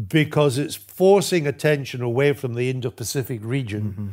[0.08, 4.08] because it's forcing attention away from the Indo Pacific region mm-hmm.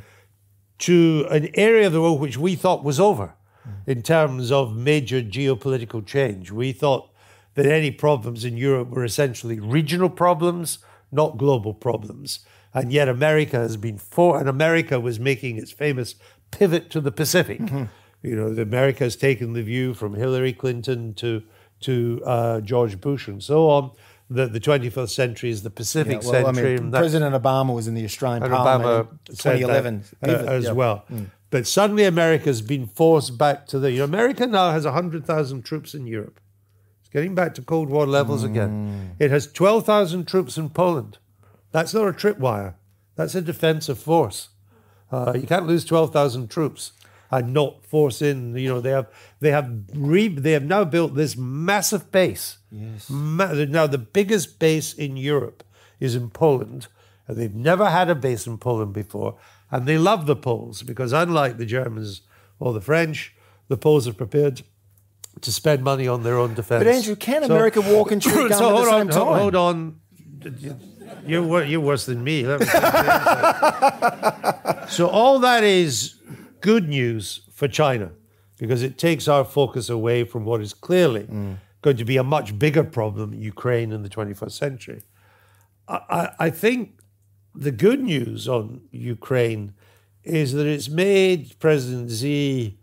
[0.79, 3.35] to an area of the world which we thought was over
[3.67, 3.73] mm.
[3.87, 6.51] in terms of major geopolitical change.
[6.51, 7.11] We thought
[7.55, 10.79] that any problems in Europe were essentially regional problems,
[11.11, 12.41] not global problems.
[12.75, 16.15] And yet America has been for, and America was making its famous
[16.51, 17.61] pivot to the Pacific.
[17.61, 17.85] Mm-hmm.
[18.23, 21.43] You know, America has taken the view from Hillary Clinton to
[21.83, 23.91] to uh, George Bush and so on
[24.31, 26.79] that the 21st century is the Pacific well, I century.
[26.79, 30.65] mean, President Obama was in the Australian Parliament Obama in said 2011 that, uh, as
[30.65, 30.71] Yeah.
[30.71, 30.75] Mm.
[30.75, 31.05] well.
[31.51, 33.91] But suddenly America's been forced back to the.
[33.93, 36.41] You know, America now has 100,000 troops in Europe.
[37.01, 38.47] It's getting back to Cold War levels Mm.
[38.51, 39.11] again.
[39.19, 41.19] It has 12,000 troops in Poland.
[41.73, 42.75] That's not a tripwire,
[43.17, 44.49] that's a defensive force.
[45.11, 46.93] Uh, you can't lose 12,000 troops
[47.33, 48.55] and not force in.
[48.57, 49.09] You know, they have
[49.41, 52.59] they have re, they have now built this massive base.
[52.71, 53.09] Yes.
[53.11, 55.65] Ma- now the biggest base in Europe
[55.99, 56.87] is in Poland,
[57.27, 59.37] and they've never had a base in Poland before,
[59.71, 62.21] and they love the Poles because, unlike the Germans
[62.61, 63.35] or the French,
[63.69, 64.63] the Poles are prepared
[65.41, 66.85] to spend money on their own defense.
[66.85, 69.39] But Andrew, can America walk and chew gum so at the hold same on, time?
[69.41, 70.01] Hold on.
[71.27, 72.43] You're, you're worse than me.
[72.43, 72.77] Me take the
[74.83, 74.87] answer.
[74.89, 76.15] so all that is
[76.63, 78.13] good news for China
[78.59, 81.27] because it takes our focus away from what is clearly
[81.83, 85.03] going to be a much bigger problem in Ukraine in the 21st century.
[85.89, 86.99] I, I, I think
[87.55, 89.75] the good news on Ukraine
[90.25, 92.79] is that it's made President Xi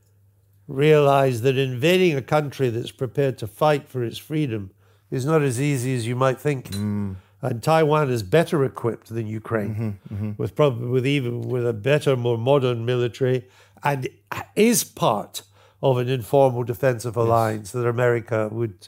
[0.67, 4.71] realize that invading a country that's prepared to fight for its freedom
[5.09, 6.69] is not as easy as you might think.
[6.69, 7.15] Mm.
[7.41, 10.31] And Taiwan is better equipped than Ukraine, mm-hmm, mm-hmm.
[10.37, 13.47] with probably with even with a better, more modern military,
[13.83, 14.09] and
[14.55, 15.43] is part
[15.81, 18.87] of an informal defensive alliance that America would.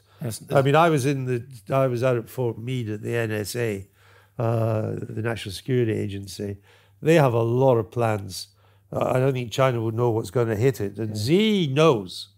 [0.54, 3.86] I mean, I was in the I was out at Fort Meade at the NSA,
[4.38, 6.58] uh, the National Security Agency.
[7.00, 8.48] They have a lot of plans.
[8.92, 12.28] Uh, I don't think China would know what's going to hit it, and Xi knows.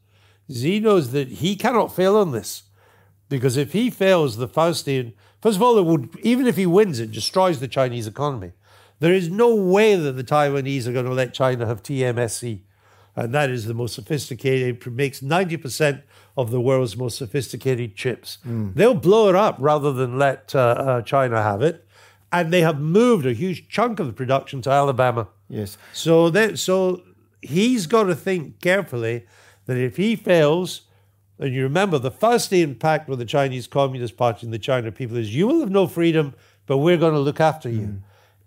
[0.51, 2.63] Xi knows that he cannot fail on this.
[3.29, 7.01] Because if he fails the Faustian, first of all, it would even if he wins,
[7.01, 8.53] it destroys the Chinese economy.
[9.05, 12.61] There is no way that the Taiwanese are going to let China have TMSC,
[13.15, 14.83] and that is the most sophisticated.
[14.87, 16.05] It makes ninety percent
[16.39, 18.39] of the world's most sophisticated chips.
[18.75, 21.87] They'll blow it up rather than let uh, uh, China have it,
[22.33, 25.29] and they have moved a huge chunk of the production to Alabama.
[25.51, 25.77] Yes.
[25.93, 27.03] So that so
[27.43, 29.27] he's got to think carefully
[29.67, 30.81] that if he fails,
[31.39, 35.19] and you remember the first impact with the Chinese Communist Party and the China people
[35.19, 36.33] is you will have no freedom,
[36.65, 38.03] but we're going to look after you.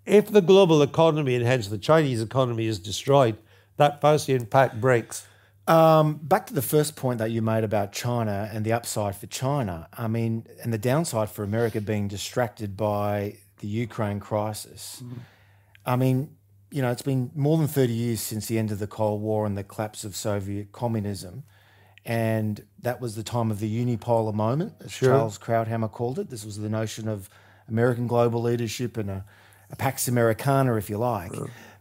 [0.08, 3.36] If the global economy and hence the Chinese economy is destroyed,
[3.76, 5.26] that first impact breaks.
[5.66, 9.26] Um, back to the first point that you made about China and the upside for
[9.26, 9.86] China.
[9.92, 15.02] I mean, and the downside for America being distracted by the Ukraine crisis.
[15.84, 16.30] I mean,
[16.70, 19.44] you know, it's been more than 30 years since the end of the Cold War
[19.44, 21.44] and the collapse of Soviet communism.
[22.06, 26.30] And that was the time of the unipolar moment, as Charles Krauthammer called it.
[26.30, 27.28] This was the notion of
[27.68, 29.24] American global leadership and a,
[29.70, 31.32] a Pax Americana, if you like.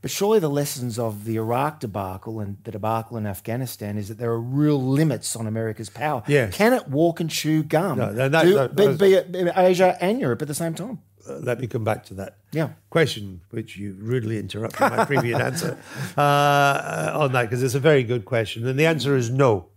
[0.01, 4.19] But surely the lessons of the Iraq debacle and the debacle in Afghanistan is that
[4.19, 6.23] there are real limits on America's power.
[6.27, 6.55] Yes.
[6.55, 7.97] Can it walk and chew gum?
[7.97, 10.99] No, Do- be, be it Asia and Europe at the same time?
[11.27, 12.37] Uh, let me come back to that.
[12.51, 12.69] Yeah.
[12.89, 15.77] Question, which you rudely interrupted my previous answer
[16.17, 18.67] uh, on that, because it's a very good question.
[18.67, 19.67] And the answer is no.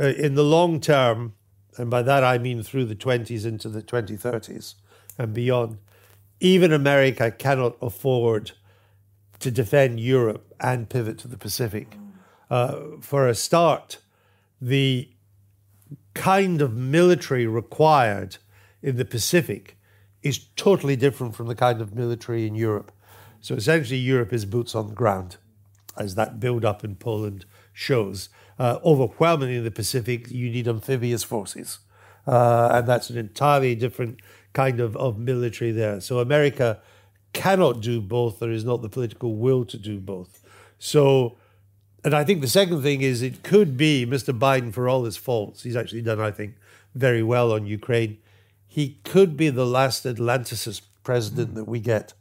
[0.00, 1.34] Uh, in the long term,
[1.76, 4.74] and by that I mean through the 20s into the 2030s
[5.18, 5.78] and beyond,
[6.40, 8.52] even America cannot afford
[9.40, 11.96] to defend Europe and pivot to the Pacific.
[12.50, 13.98] Uh, for a start,
[14.60, 15.08] the
[16.14, 18.36] kind of military required
[18.82, 19.76] in the Pacific
[20.22, 22.92] is totally different from the kind of military in Europe.
[23.40, 25.36] So essentially, Europe is boots on the ground,
[25.98, 28.30] as that build up in Poland shows.
[28.58, 31.80] Uh, overwhelmingly in the Pacific, you need amphibious forces.
[32.26, 34.20] Uh, and that's an entirely different
[34.54, 36.00] kind of, of military there.
[36.00, 36.80] So America
[37.34, 38.38] cannot do both.
[38.38, 40.40] There is not the political will to do both.
[40.78, 41.36] So
[42.04, 44.38] and I think the second thing is it could be Mr.
[44.38, 46.56] Biden, for all his faults, he's actually done, I think,
[46.94, 48.18] very well on Ukraine.
[48.66, 52.12] He could be the last Atlanticist president that we get,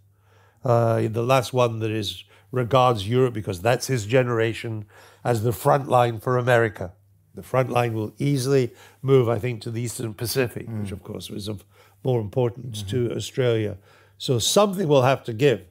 [0.64, 4.86] uh, the last one that is regards Europe because that's his generation
[5.24, 6.94] as the front line for America.
[7.36, 8.72] The front line will easily
[9.02, 11.66] move, I think, to the Eastern Pacific, which of course was of
[12.04, 13.18] more importance to mm-hmm.
[13.18, 13.78] Australia.
[14.18, 15.66] So something will have to give,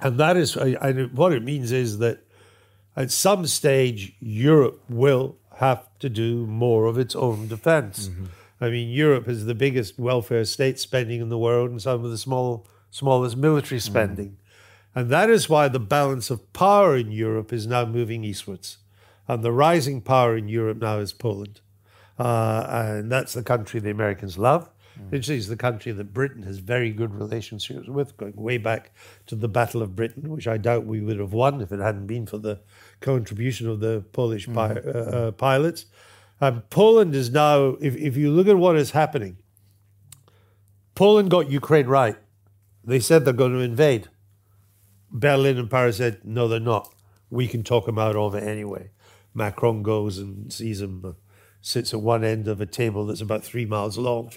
[0.00, 2.24] and that is, I, I, what it means is that
[2.96, 8.08] at some stage, Europe will have to do more of its own defense.
[8.08, 8.24] Mm-hmm.
[8.60, 12.10] I mean, Europe is the biggest welfare state spending in the world and some of
[12.10, 13.92] the small, smallest military mm-hmm.
[13.92, 14.36] spending.
[14.94, 18.78] And that is why the balance of power in Europe is now moving eastwards.
[19.26, 21.60] And the rising power in Europe now is Poland.
[22.16, 24.70] Uh, and that's the country the Americans love.
[25.10, 28.92] It is the country that Britain has very good relationships with, going way back
[29.26, 32.06] to the Battle of Britain, which I doubt we would have won if it hadn't
[32.06, 32.60] been for the
[33.00, 35.86] contribution of the Polish pi- uh, uh, pilots.
[36.40, 39.38] And Poland is now, if, if you look at what is happening,
[40.94, 42.16] Poland got Ukraine right.
[42.84, 44.08] They said they're going to invade.
[45.10, 46.92] Berlin and Paris said, no, they're not.
[47.30, 48.90] We can talk them out of it anyway.
[49.32, 51.12] Macron goes and sees them, uh,
[51.64, 54.30] sits at one end of a table that's about three miles long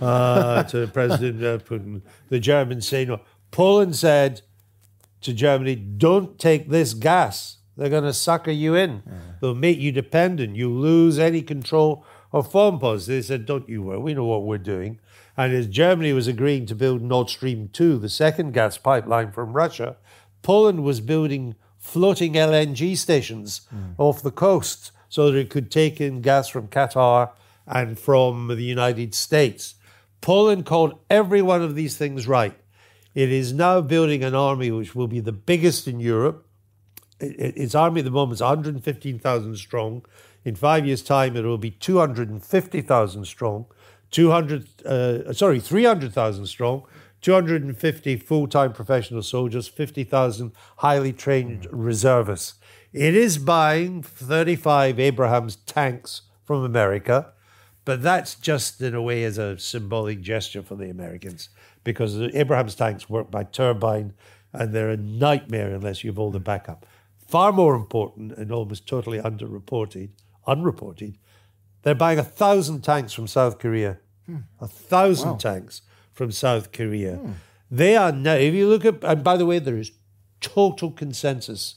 [0.00, 2.02] uh, to President uh, Putin.
[2.28, 3.20] The Germans say no.
[3.52, 4.42] Poland said
[5.20, 7.58] to Germany, don't take this gas.
[7.76, 9.02] They're going to sucker you in.
[9.40, 10.56] They'll make you dependent.
[10.56, 13.14] You lose any control of foreign policy.
[13.14, 15.00] They said, "Don't you worry, we know what we're doing."
[15.36, 19.54] And as Germany was agreeing to build Nord Stream two, the second gas pipeline from
[19.54, 19.96] Russia,
[20.42, 23.94] Poland was building floating LNG stations mm.
[23.98, 27.32] off the coast so that it could take in gas from Qatar
[27.66, 29.74] and from the United States.
[30.22, 32.58] Poland called every one of these things right.
[33.14, 36.46] It is now building an army which will be the biggest in Europe.
[37.20, 40.02] Its army at the moment is 115,000 strong.
[40.46, 43.66] In five years' time, it will be 250,000 strong.
[44.12, 46.84] 200, uh, sorry, 300,000 strong.
[47.20, 52.54] 250 full-time professional soldiers, 50,000 highly trained reservists.
[52.92, 57.32] It is buying 35 Abrams tanks from America.
[57.84, 61.48] But that's just in a way as a symbolic gesture for the Americans
[61.84, 64.14] because the Abrams tanks work by turbine
[64.52, 66.86] and they're a nightmare unless you've all the backup.
[67.26, 70.10] Far more important and almost totally underreported,
[70.46, 71.18] unreported,
[71.82, 73.98] they're buying a thousand tanks from South Korea.
[74.26, 74.36] Hmm.
[74.60, 75.36] A thousand wow.
[75.36, 75.82] tanks
[76.12, 77.16] from South Korea.
[77.16, 77.32] Hmm.
[77.68, 79.90] They are now, if you look at, and by the way, there is
[80.40, 81.76] total consensus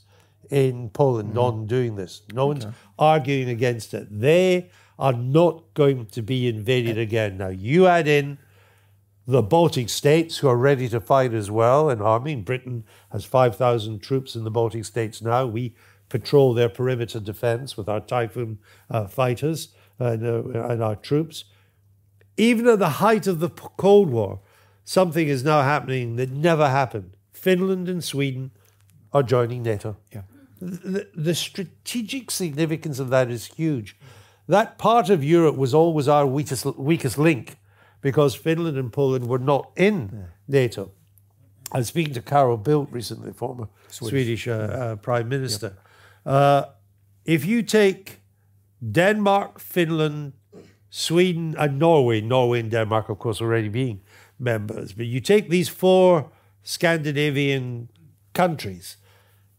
[0.50, 1.42] in Poland mm.
[1.42, 2.22] on doing this.
[2.34, 2.66] No okay.
[2.66, 4.08] one's arguing against it.
[4.10, 7.38] They are not going to be invaded again.
[7.38, 8.38] Now, you add in
[9.28, 12.36] the Baltic states who are ready to fight as well, an army.
[12.36, 15.46] Britain has 5,000 troops in the Baltic states now.
[15.46, 15.76] We
[16.10, 21.46] patrol their perimeter defense with our Typhoon uh, fighters and, uh, and our troops.
[22.38, 24.42] Even at the height of the Cold War,
[24.84, 27.16] something is now happening that never happened.
[27.34, 28.52] Finland and Sweden
[29.12, 29.98] are joining NATO.
[30.14, 30.22] Yeah.
[30.62, 33.98] The, the strategic significance of that is huge
[34.48, 37.58] that part of Europe was always our weakest, weakest link
[38.02, 40.20] because Finland and Poland were not in yeah.
[40.48, 40.92] NATO.
[41.72, 45.76] I was speaking to Carl Bildt recently, former Swedish, Swedish uh, uh, Prime Minister.
[46.26, 46.34] Yep.
[46.34, 46.66] Uh,
[47.26, 48.20] if you take
[48.92, 50.34] Denmark, Finland,
[50.92, 54.02] Sweden, and Norway, Norway and Denmark, of course, already being
[54.38, 56.30] members, but you take these four
[56.62, 57.90] Scandinavian
[58.34, 58.98] countries,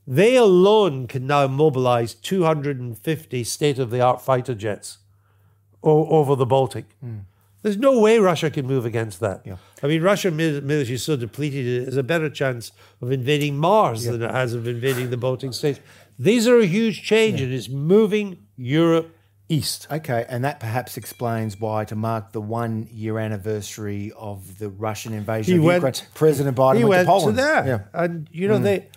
[0.07, 4.99] they alone can now mobilize 250 state of the art fighter jets
[5.83, 6.85] o- over the Baltic.
[7.05, 7.25] Mm.
[7.63, 9.43] There's no way Russia can move against that.
[9.45, 9.57] Yeah.
[9.83, 12.71] I mean, Russian military is so depleted, it has a better chance
[13.03, 14.13] of invading Mars yeah.
[14.13, 15.81] than it has of invading the Baltic states.
[16.19, 17.47] These are a huge change, yeah.
[17.47, 19.11] and it's moving Europe
[19.49, 19.89] east.
[19.91, 25.13] Okay, and that perhaps explains why, to mark the one year anniversary of the Russian
[25.13, 27.37] invasion he of went, Ukraine, President Biden he went, went to Poland.
[27.37, 27.91] To there.
[27.93, 28.63] And, you know, mm.
[28.63, 28.89] they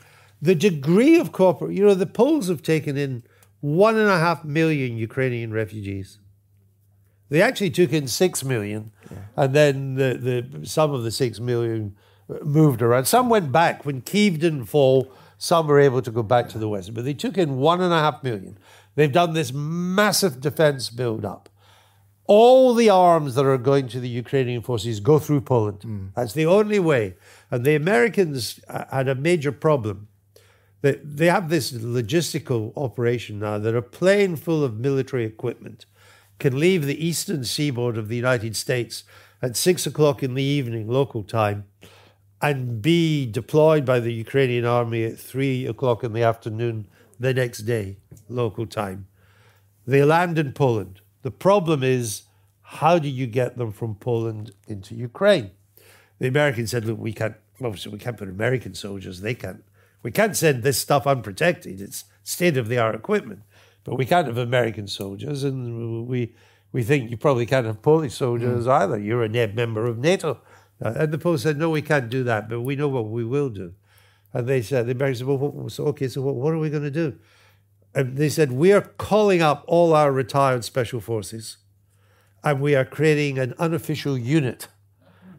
[0.41, 3.23] the degree of corporate, you know, the Poles have taken in
[3.61, 6.19] one and a half million Ukrainian refugees.
[7.29, 9.17] They actually took in six million, yeah.
[9.35, 11.95] and then the, the some of the six million
[12.43, 13.05] moved around.
[13.05, 15.11] Some went back when Kiev didn't fall.
[15.37, 17.93] Some were able to go back to the west, but they took in one and
[17.93, 18.57] a half million.
[18.95, 21.49] They've done this massive defense build up.
[22.25, 25.79] All the arms that are going to the Ukrainian forces go through Poland.
[25.81, 26.09] Mm.
[26.15, 27.15] That's the only way.
[27.49, 30.08] And the Americans had a major problem
[30.81, 35.85] they, they have this logistical operation now that a plane full of military equipment
[36.39, 39.03] can leave the eastern seaboard of the United States
[39.41, 41.65] at six o'clock in the evening, local time,
[42.41, 46.87] and be deployed by the Ukrainian army at three o'clock in the afternoon
[47.19, 47.97] the next day,
[48.29, 49.07] local time.
[49.85, 51.01] They land in Poland.
[51.23, 52.23] The problem is,
[52.61, 55.51] how do you get them from Poland into Ukraine?
[56.19, 59.63] The Americans said, look, we can't, obviously, we can't put American soldiers, they can't
[60.03, 61.81] we can't send this stuff unprotected.
[61.81, 63.41] It's state of the art equipment.
[63.83, 66.35] But we can't have American soldiers, and we
[66.71, 68.71] we think you probably can't have Polish soldiers mm.
[68.71, 68.99] either.
[68.99, 70.41] You're a member of NATO.
[70.83, 73.25] Uh, and the Poles said, no, we can't do that, but we know what we
[73.25, 73.73] will do.
[74.33, 76.69] And they said, the Americans said, well, what, so, okay, so what, what are we
[76.69, 77.17] going to do?
[77.93, 81.57] And they said, we are calling up all our retired special forces,
[82.43, 84.67] and we are creating an unofficial unit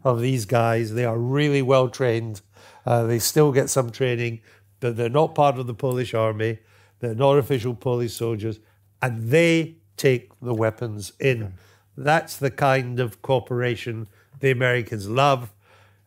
[0.02, 0.94] of these guys.
[0.94, 2.42] They are really well trained
[2.90, 4.40] uh, they still get some training,
[4.80, 6.58] but they're not part of the Polish army.
[6.98, 8.58] They're not official Polish soldiers,
[9.00, 11.54] and they take the weapons in.
[11.96, 14.08] That's the kind of cooperation
[14.40, 15.52] the Americans love.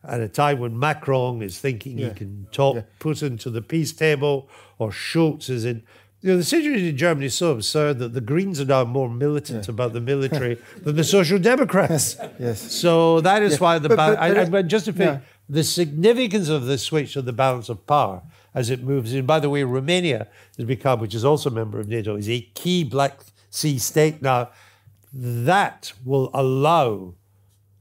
[0.06, 2.08] At a time when Macron is thinking yeah.
[2.08, 2.82] he can talk yeah.
[3.00, 5.84] Putin to the peace table, or Scholz is in.
[6.20, 9.08] You know, the situation in Germany is so absurd that the Greens are now more
[9.08, 9.72] militant yeah.
[9.72, 12.18] about the military than the Social Democrats.
[12.38, 12.60] yes.
[12.60, 13.88] So that is why the.
[13.88, 17.32] But, but, but, I, I, just to finish, the significance of this switch of the
[17.32, 18.22] balance of power
[18.54, 19.26] as it moves in.
[19.26, 22.40] By the way, Romania has become, which is also a member of NATO, is a
[22.54, 23.20] key Black
[23.50, 24.50] Sea state now.
[25.12, 27.14] That will allow,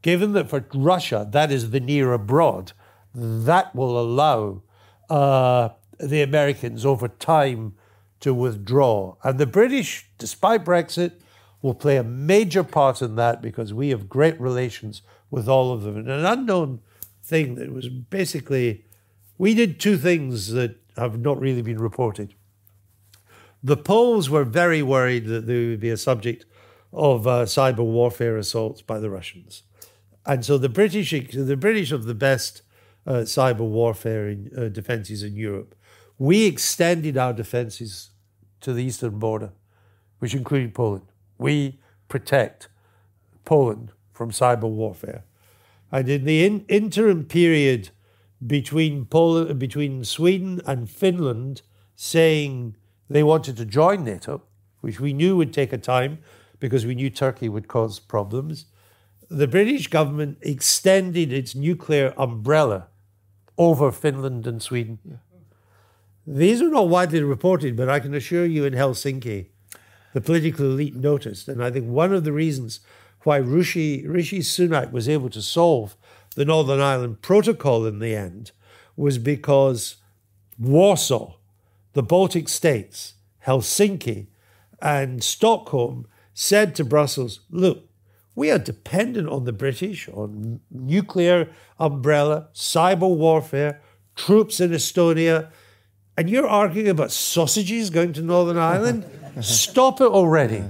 [0.01, 2.74] given that for Russia that is the near abroad,
[3.16, 4.61] that will allow
[5.09, 7.76] uh, the Americans over time
[8.20, 9.16] to withdraw.
[9.24, 11.14] And the British, despite Brexit,
[11.61, 15.01] will play a major part in that because we have great relations
[15.32, 15.97] with all of them.
[15.97, 16.82] And an unknown
[17.24, 18.86] thing that was basically,
[19.38, 22.36] we did two things that have not really been reported.
[23.64, 26.46] The Poles were very worried that they would be a subject
[26.92, 29.64] of uh, cyber warfare assaults by the Russians.
[30.26, 32.62] And so the British, the British of the best
[33.08, 35.76] uh, cyber warfare in, uh, defenses in Europe,
[36.18, 38.12] we extended our defenses
[38.62, 39.52] to the eastern border,
[40.20, 41.06] which included Poland.
[41.38, 42.70] We protect
[43.44, 45.24] Poland from cyber warfare.
[45.94, 47.91] And in the in- interim period
[48.46, 51.62] between Poland, between Sweden and Finland
[51.96, 52.76] saying
[53.08, 54.41] they wanted to join NATO,
[54.82, 56.18] which we knew would take a time
[56.60, 58.66] because we knew Turkey would cause problems,
[59.30, 62.88] the British government extended its nuclear umbrella
[63.60, 64.98] over Finland and Sweden.
[65.06, 65.18] Yeah.
[66.26, 69.50] These are not widely reported, but I can assure you in Helsinki,
[70.14, 71.48] the political elite noticed.
[71.48, 72.80] And I think one of the reasons
[73.24, 75.96] why Rishi, Rishi Sunak was able to solve
[76.36, 78.52] the Northern Ireland Protocol in the end
[78.96, 79.98] was because
[80.60, 81.36] Warsaw,
[81.94, 83.16] the Baltic states,
[83.46, 84.28] Helsinki,
[84.82, 87.90] and Stockholm said to Brussels, look,
[88.36, 91.50] we are dependent on the British, on nuclear
[91.80, 93.80] umbrella, cyber warfare,
[94.16, 95.52] troops in Estonia,
[96.18, 99.06] and you're arguing about sausages going to Northern Ireland?
[99.42, 100.64] Stop it already.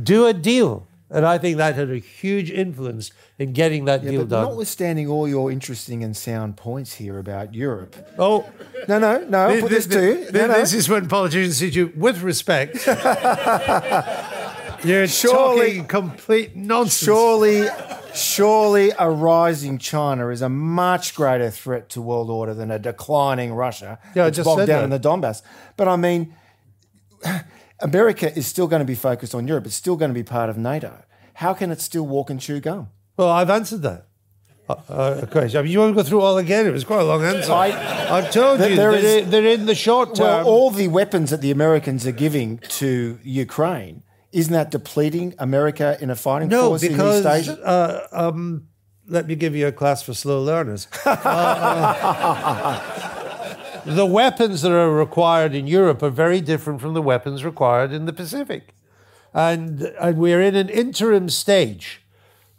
[0.00, 0.86] Do a deal.
[1.08, 4.44] And I think that had a huge influence in getting that yeah, deal but done.
[4.46, 7.94] Notwithstanding all your interesting and sound points here about Europe.
[8.18, 8.50] Oh,
[8.88, 9.38] no, no, no.
[9.38, 10.32] I'll put this, this, to you.
[10.32, 10.78] No, this no.
[10.78, 12.84] is when politicians to you, with respect.
[14.84, 17.04] You're surely, talking complete nonsense.
[17.04, 17.68] Surely,
[18.14, 23.54] surely a rising China is a much greater threat to world order than a declining
[23.54, 23.98] Russia.
[24.14, 24.96] Yeah, I just bogged said down that.
[24.96, 25.42] in the Donbass.
[25.76, 26.34] But I mean,
[27.80, 29.66] America is still going to be focused on Europe.
[29.66, 31.02] It's still going to be part of NATO.
[31.34, 32.88] How can it still walk and chew gum?
[33.16, 34.06] Well, I've answered that.
[34.68, 36.66] Uh, uh, okay, I mean, you want to go through all again?
[36.66, 37.52] It was quite a long answer.
[37.52, 40.44] I, have told you they're, is, they're, in the short term.
[40.44, 44.02] Well, all the weapons that the Americans are giving to Ukraine
[44.32, 47.64] isn't that depleting America in a fighting no, force because, in East Asia?
[47.64, 48.66] Uh, um,
[49.06, 50.88] let me give you a class for slow learners.
[51.06, 53.12] uh,
[53.86, 58.04] the weapons that are required in Europe are very different from the weapons required in
[58.06, 58.74] the Pacific.
[59.32, 62.02] And, and we're in an interim stage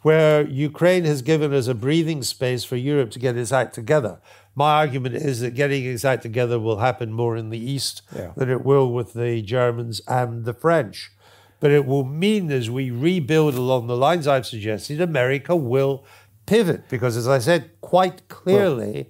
[0.02, 4.20] where Ukraine has given us a breathing space for Europe to get its act together.
[4.54, 8.32] My argument is that getting its act together will happen more in the East yeah.
[8.36, 11.10] than it will with the Germans and the French.
[11.60, 16.04] But it will mean as we rebuild along the lines I've suggested, America will
[16.46, 19.04] pivot because, as I said quite clearly, well,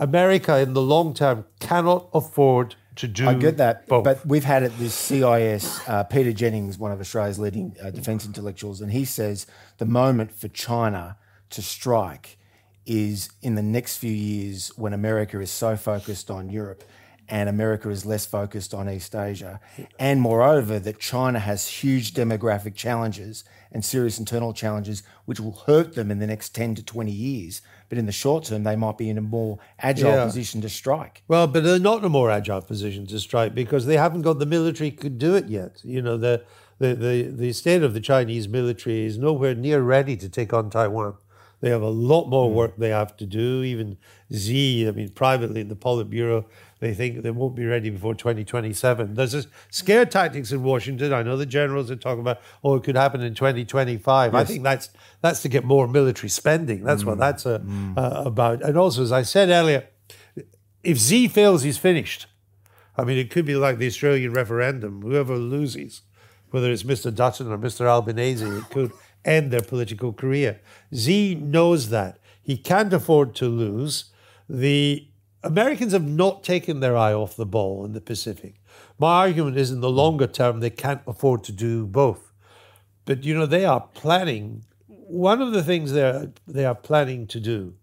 [0.00, 3.28] America in the long term cannot afford to do.
[3.28, 4.02] I get that, both.
[4.02, 5.80] but we've had it this CIS.
[5.86, 9.46] Uh, Peter Jennings, one of Australia's leading uh, defence intellectuals, and he says
[9.78, 11.16] the moment for China
[11.50, 12.38] to strike
[12.86, 16.82] is in the next few years when America is so focused on Europe
[17.30, 19.60] and America is less focused on East Asia.
[19.98, 25.94] And moreover, that China has huge demographic challenges and serious internal challenges, which will hurt
[25.94, 27.62] them in the next 10 to 20 years.
[27.90, 30.24] But in the short term, they might be in a more agile yeah.
[30.24, 31.24] position to strike.
[31.26, 34.38] Well, but they're not in a more agile position to strike because they haven't got
[34.38, 35.80] the military could do it yet.
[35.84, 36.44] You know, the,
[36.78, 40.70] the, the, the state of the Chinese military is nowhere near ready to take on
[40.70, 41.16] Taiwan.
[41.60, 42.56] They have a lot more hmm.
[42.56, 43.62] work they have to do.
[43.62, 43.98] Even
[44.32, 46.46] Xi, I mean, privately in the Politburo,
[46.80, 49.14] they think they won't be ready before 2027.
[49.14, 51.12] There's a scare tactics in Washington.
[51.12, 54.32] I know the generals are talking about, oh, it could happen in 2025.
[54.32, 54.40] Yes.
[54.40, 54.88] I think that's
[55.20, 56.82] that's to get more military spending.
[56.82, 57.06] That's mm.
[57.06, 57.96] what that's a, mm.
[57.98, 58.62] uh, about.
[58.62, 59.86] And also, as I said earlier,
[60.82, 62.26] if Xi fails, he's finished.
[62.96, 65.02] I mean, it could be like the Australian referendum.
[65.02, 66.02] Whoever loses,
[66.50, 67.14] whether it's Mr.
[67.14, 67.86] Dutton or Mr.
[67.86, 68.92] Albanese, it could
[69.24, 70.60] end their political career.
[70.94, 72.18] Xi knows that.
[72.42, 74.06] He can't afford to lose.
[74.48, 75.06] The
[75.42, 78.54] Americans have not taken their eye off the ball in the Pacific.
[78.98, 82.32] My argument is in the longer term, they can't afford to do both.
[83.04, 87.40] But, you know, they are planning, one of the things they're, they are planning to
[87.40, 87.74] do,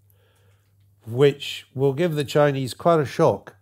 [1.05, 3.55] which will give the Chinese quite a shock.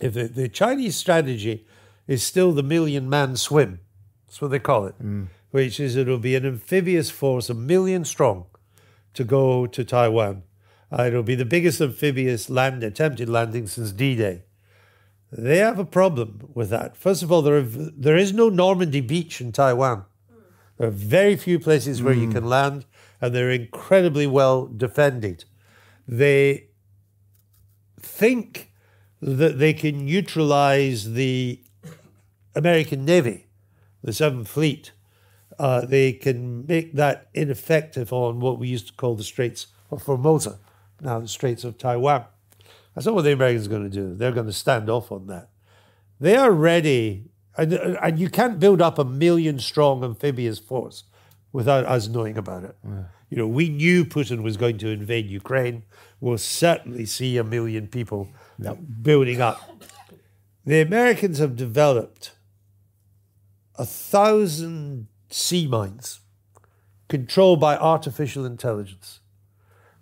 [0.00, 1.66] If the, the Chinese strategy
[2.06, 3.80] is still the million man swim,
[4.26, 5.28] that's what they call it, mm.
[5.56, 8.46] Which is it'll be an amphibious force, a million strong,
[9.14, 10.42] to go to Taiwan
[10.90, 14.42] uh, it'll be the biggest amphibious land attempted landing since D-Day.
[15.32, 16.96] They have a problem with that.
[16.96, 20.04] First of all, there, are, there is no Normandy Beach in Taiwan.
[20.78, 22.22] There are very few places where mm.
[22.22, 22.86] you can land,
[23.20, 25.44] and they're incredibly well defended.
[26.06, 26.68] They
[28.00, 28.72] think
[29.20, 31.60] that they can neutralize the
[32.54, 33.46] American Navy,
[34.04, 34.92] the Seventh Fleet,
[35.58, 40.02] uh, they can make that ineffective on what we used to call the Straits of
[40.02, 40.58] Formosa,
[41.00, 42.24] now the Straits of Taiwan.
[42.94, 44.14] That's not what the Americans are going to do.
[44.14, 45.50] They're going to stand off on that.
[46.18, 51.04] They are ready, and, and you can't build up a million strong amphibious force
[51.52, 52.76] without us knowing about it.
[52.84, 53.04] Yeah.
[53.28, 55.82] You know, we knew Putin was going to invade Ukraine.
[56.20, 58.28] We'll certainly see a million people
[58.58, 58.78] yep.
[59.02, 59.60] building up.
[60.64, 62.32] The Americans have developed
[63.76, 66.20] a thousand sea mines
[67.08, 69.20] controlled by artificial intelligence,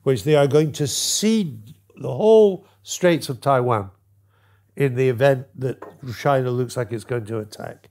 [0.02, 3.90] which they are going to seed the whole Straits of Taiwan
[4.76, 5.82] in the event that
[6.18, 7.88] China looks like it's going to attack.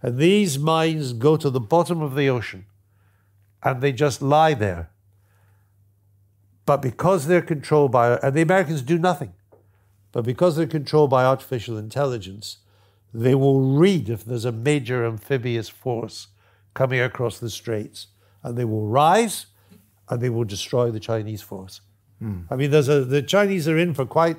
[0.00, 2.66] And these mines go to the bottom of the ocean
[3.62, 4.90] and they just lie there.
[6.66, 9.32] But because they're controlled by, and the Americans do nothing,
[10.10, 12.58] but because they're controlled by artificial intelligence,
[13.14, 16.28] they will read if there's a major amphibious force
[16.74, 18.08] coming across the straits,
[18.42, 19.46] and they will rise
[20.08, 21.80] and they will destroy the Chinese force.
[22.22, 22.46] Mm.
[22.50, 24.38] I mean, there's a, the Chinese are in for quite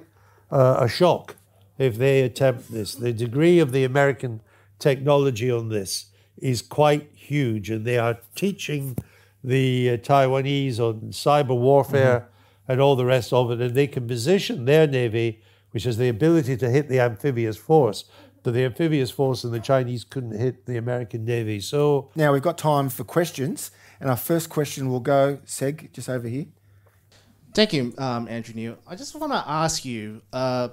[0.51, 1.35] uh, a shock
[1.77, 2.95] if they attempt this.
[2.95, 4.41] The degree of the American
[4.79, 6.07] technology on this
[6.37, 8.97] is quite huge, and they are teaching
[9.43, 12.71] the uh, Taiwanese on cyber warfare mm-hmm.
[12.71, 16.09] and all the rest of it, and they can position their navy, which has the
[16.09, 18.05] ability to hit the amphibious force.
[18.43, 21.59] But the amphibious force and the Chinese couldn't hit the American navy.
[21.61, 26.09] So now we've got time for questions, and our first question will go Seg just
[26.09, 26.45] over here.
[27.53, 28.77] Thank you, um, Andrew Neil.
[28.87, 30.69] I just want to ask you uh,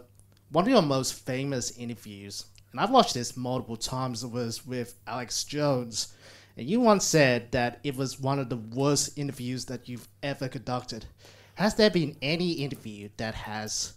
[0.50, 4.94] one of your most famous interviews, and I've watched this multiple times, it was with
[5.06, 6.14] Alex Jones
[6.56, 10.46] and you once said that it was one of the worst interviews that you've ever
[10.46, 11.06] conducted.
[11.54, 13.94] Has there been any interview that has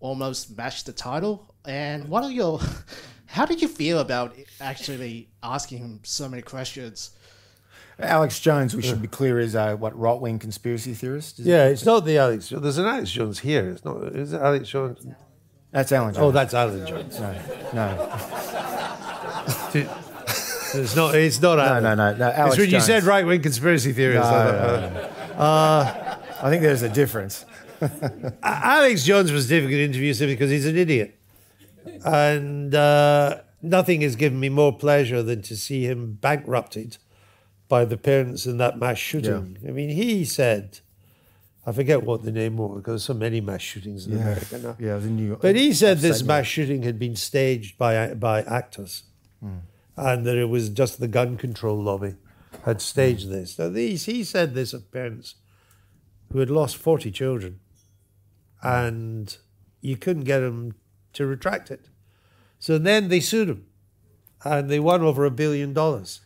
[0.00, 1.54] almost matched the title?
[1.64, 2.60] And what are your
[3.26, 7.10] how did you feel about actually asking him so many questions?
[8.00, 11.40] Alex Jones, we should be clear, is a what right wing conspiracy theorist.
[11.40, 11.72] yeah, it?
[11.72, 12.50] it's not the Alex.
[12.50, 13.70] There's an Alex Jones here.
[13.70, 13.96] It's not.
[14.14, 15.04] Is it Alex Jones?
[15.72, 16.24] That's Alan Jones.
[16.24, 17.18] Oh, that's Alan Jones.
[17.18, 17.34] No,
[17.74, 18.18] no.
[20.74, 21.14] It's not.
[21.14, 21.56] It's not.
[21.56, 22.30] No, no, no, no.
[22.30, 24.20] Alex it's when you said right wing conspiracy theories.
[24.20, 25.00] No, no, no.
[25.42, 27.46] Uh, I think there's a difference.
[28.42, 31.18] Alex Jones was difficult to interview simply because he's an idiot,
[32.04, 36.98] and uh, nothing has given me more pleasure than to see him bankrupted
[37.68, 39.58] by the parents in that mass shooting.
[39.62, 39.70] Yeah.
[39.70, 40.80] I mean, he said.
[41.66, 44.20] I forget what the name was because there's so many mass shootings in yeah.
[44.20, 44.76] America now.
[44.78, 49.02] Yeah, the New But he said this mass shooting had been staged by by actors.
[49.44, 49.60] Mm
[49.98, 52.14] and that it was just the gun control lobby
[52.64, 53.58] had staged this.
[53.58, 55.34] Now, these, he said this of parents
[56.32, 57.60] who had lost 40 children,
[58.62, 59.36] and
[59.80, 60.74] you couldn't get them
[61.14, 61.86] to retract it.
[62.58, 63.66] So then they sued him,
[64.44, 66.20] and they won over a billion dollars.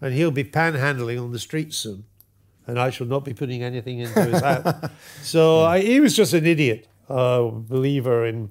[0.00, 2.04] And he'll be panhandling on the streets soon,
[2.66, 4.90] and I shall not be putting anything into his hat.
[5.22, 8.50] so I, he was just an idiot, uh, believer in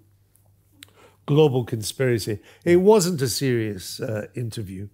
[1.26, 2.40] global conspiracy.
[2.66, 4.90] It wasn't a serious uh, interview.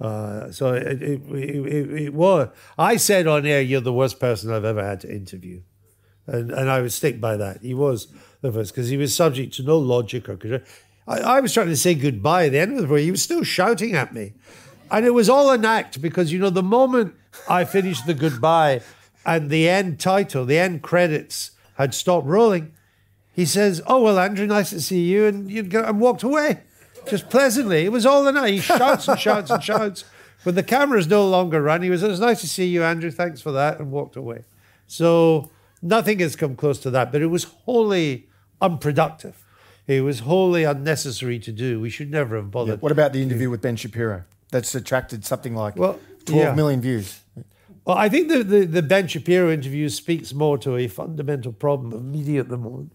[0.00, 2.48] Uh, so it, it, it, it, was.
[2.76, 5.62] I said on air, "You're the worst person I've ever had to interview,"
[6.26, 7.62] and and I would stick by that.
[7.62, 8.08] He was
[8.40, 10.60] the first because he was subject to no logic or control.
[11.06, 13.04] I, I, was trying to say goodbye at the end of the day.
[13.04, 14.32] He was still shouting at me,
[14.90, 17.14] and it was all an act because you know the moment
[17.48, 18.80] I finished the goodbye
[19.26, 22.72] and the end title, the end credits had stopped rolling
[23.34, 26.60] he says, "Oh well, Andrew, nice to see you," and you go and walked away,
[27.08, 27.84] just pleasantly.
[27.84, 28.54] It was all the night.
[28.54, 30.04] He shouts and shouts and shouts.
[30.44, 33.10] When the camera's no longer running, he was, "It was nice to see you, Andrew.
[33.10, 34.44] Thanks for that," and walked away.
[34.86, 35.50] So
[35.84, 38.28] nothing has come close to that, but it was wholly
[38.60, 39.44] unproductive.
[39.86, 41.80] It was wholly unnecessary to do.
[41.80, 42.78] We should never have bothered.
[42.78, 42.80] Yeah.
[42.80, 44.24] What about the interview with Ben Shapiro?
[44.50, 46.54] That's attracted something like well, twelve yeah.
[46.54, 47.20] million views.
[47.84, 51.92] Well, I think the, the, the Ben Shapiro interview speaks more to a fundamental problem
[51.92, 52.92] of media at the moment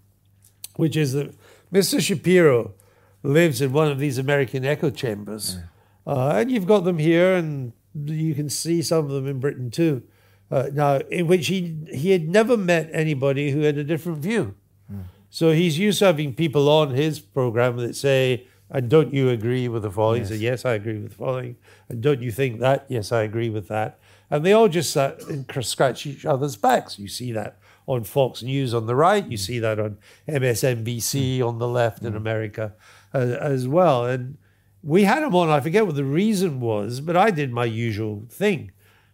[0.79, 1.35] which is that
[1.73, 1.99] Mr.
[1.99, 2.73] Shapiro
[3.21, 5.57] lives in one of these American echo chambers.
[5.57, 6.13] Yeah.
[6.13, 9.69] Uh, and you've got them here, and you can see some of them in Britain
[9.69, 10.03] too.
[10.51, 14.55] Uh, now, in which he he had never met anybody who had a different view.
[14.91, 15.03] Mm.
[15.29, 19.67] So he's used to having people on his program that say, and don't you agree
[19.67, 20.21] with the following?
[20.21, 20.29] Yes.
[20.29, 21.55] He said, yes, I agree with the following.
[21.87, 22.85] And don't you think that?
[22.87, 23.99] Yes, I agree with that.
[24.31, 26.99] And they all just sat and scratch each other's backs.
[26.99, 27.57] You see that
[27.87, 29.25] on Fox News on the right.
[29.25, 29.97] You see that on
[30.27, 32.73] MSNBC on the left in America
[33.13, 34.05] uh, as well.
[34.05, 34.37] And
[34.83, 35.49] we had him on.
[35.49, 38.71] I forget what the reason was, but I did my usual thing,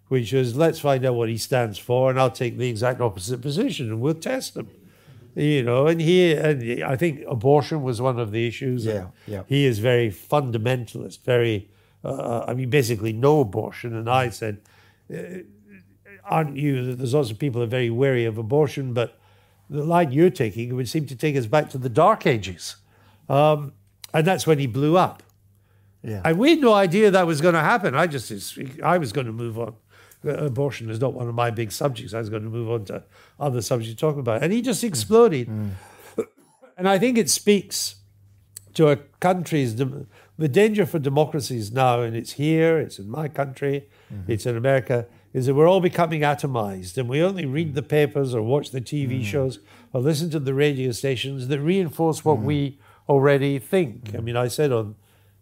[0.07, 3.41] which was let's find out what he stands for, and I'll take the exact opposite
[3.41, 4.69] position, and we'll test him.
[5.35, 8.85] You know, and he, and I think abortion was one of the issues.
[8.85, 9.43] Yeah, yeah.
[9.47, 11.69] He is very fundamentalist, very
[12.05, 13.95] uh, I mean, basically no abortion.
[13.95, 14.61] And I said,
[15.13, 15.39] uh,
[16.23, 16.95] aren't you?
[16.95, 19.17] There's lots of people who are very wary of abortion, but
[19.69, 22.75] the line you're taking would seem to take us back to the dark ages.
[23.27, 23.73] Um,
[24.13, 25.23] and that's when he blew up.
[26.03, 26.21] Yeah.
[26.23, 27.95] And we had no idea that was going to happen.
[27.95, 28.31] I just,
[28.83, 29.75] I was going to move on.
[30.25, 32.13] Abortion is not one of my big subjects.
[32.13, 33.03] I was going to move on to
[33.39, 34.43] other subjects talking about.
[34.43, 35.47] And he just exploded.
[35.47, 35.71] Mm.
[36.77, 37.95] And I think it speaks
[38.73, 39.75] to a country's
[40.37, 44.29] the danger for democracies now, and it's here, it's in my country, mm-hmm.
[44.31, 48.35] it's in America, is that we're all becoming atomized, and we only read the papers
[48.35, 49.23] or watch the TV mm.
[49.23, 49.59] shows
[49.93, 52.43] or listen to the radio stations that reinforce what mm.
[52.43, 54.13] we already think.
[54.15, 54.95] I mean, I said on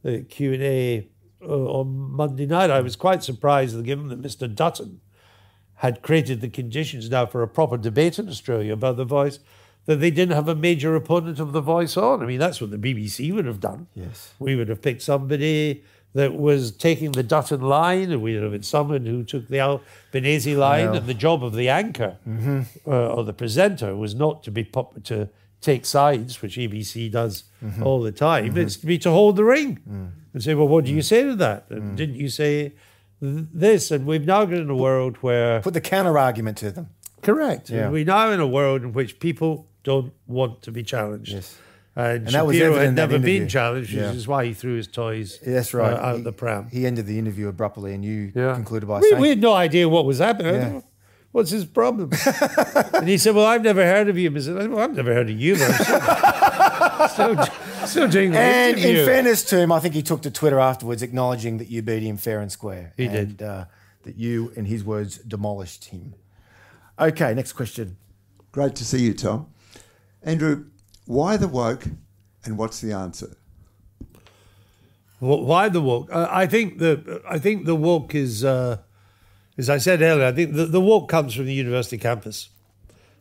[0.04, 1.02] the Q and A uh,
[1.46, 4.54] on Monday night, I was quite surprised, given that Mr.
[4.54, 5.02] Dutton
[5.76, 9.40] had created the conditions now for a proper debate in Australia about the voice
[9.86, 12.24] that they didn't have a major opponent of the voice on.
[12.24, 13.88] I mean, that's what the BBC would have done.
[13.94, 14.34] Yes.
[14.40, 15.84] We would have picked somebody
[16.14, 19.60] that was taking the Dutton line, and we would have been someone who took the
[19.60, 20.96] Albanese line.
[20.96, 22.62] And the job of the anchor mm-hmm.
[22.88, 25.30] uh, or the presenter was not to be pop- to
[25.60, 27.84] take sides, which ABC does mm-hmm.
[27.84, 28.50] all the time.
[28.50, 28.60] Mm-hmm.
[28.60, 30.12] It's to be to hold the ring mm.
[30.34, 31.06] And say, well, what do you mm.
[31.06, 31.66] say to that?
[31.70, 31.96] And mm.
[31.96, 32.74] didn't you say
[33.22, 33.92] this?
[33.92, 36.90] And we've now got in a world where put the counter argument to them.
[37.22, 37.70] Correct.
[37.70, 37.90] Yeah.
[37.90, 41.32] We're now in a world in which people don't want to be challenged.
[41.32, 41.58] Yes.
[41.96, 44.08] And, and Shapiro had never been challenged, yeah.
[44.08, 45.94] which is why he threw his toys That's right.
[45.94, 46.68] Uh, out he, the pram.
[46.70, 48.56] He ended the interview abruptly, and you yeah.
[48.56, 49.22] concluded by we, saying...
[49.22, 50.56] We had no idea what was happening.
[50.56, 50.82] Yeah.
[51.32, 52.12] What's his problem?
[52.94, 54.36] and he said, well, I've never heard of you.
[54.36, 55.70] I said, well, I've never heard of you, but
[57.88, 59.00] still, still, doing the And interview.
[59.00, 62.04] in fairness to him, I think he took to Twitter afterwards acknowledging that you beat
[62.04, 62.94] him fair and square.
[62.98, 63.46] He and, did.
[63.46, 63.66] Uh,
[64.04, 66.14] that you, in his words, demolished him.
[67.00, 67.98] Okay, next question.
[68.52, 69.48] Great to see you, Tom.
[70.22, 70.66] Andrew,
[71.06, 71.86] why the woke
[72.46, 73.36] and what's the answer?
[75.20, 76.10] Why the woke?
[76.12, 78.80] Uh, I think the I think the woke is, uh,
[79.58, 82.50] as I said earlier, I think the, the woke comes from the university campus.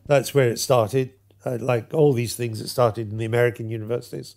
[0.05, 1.13] That's where it started.
[1.45, 4.35] Uh, like all these things, it started in the American universities,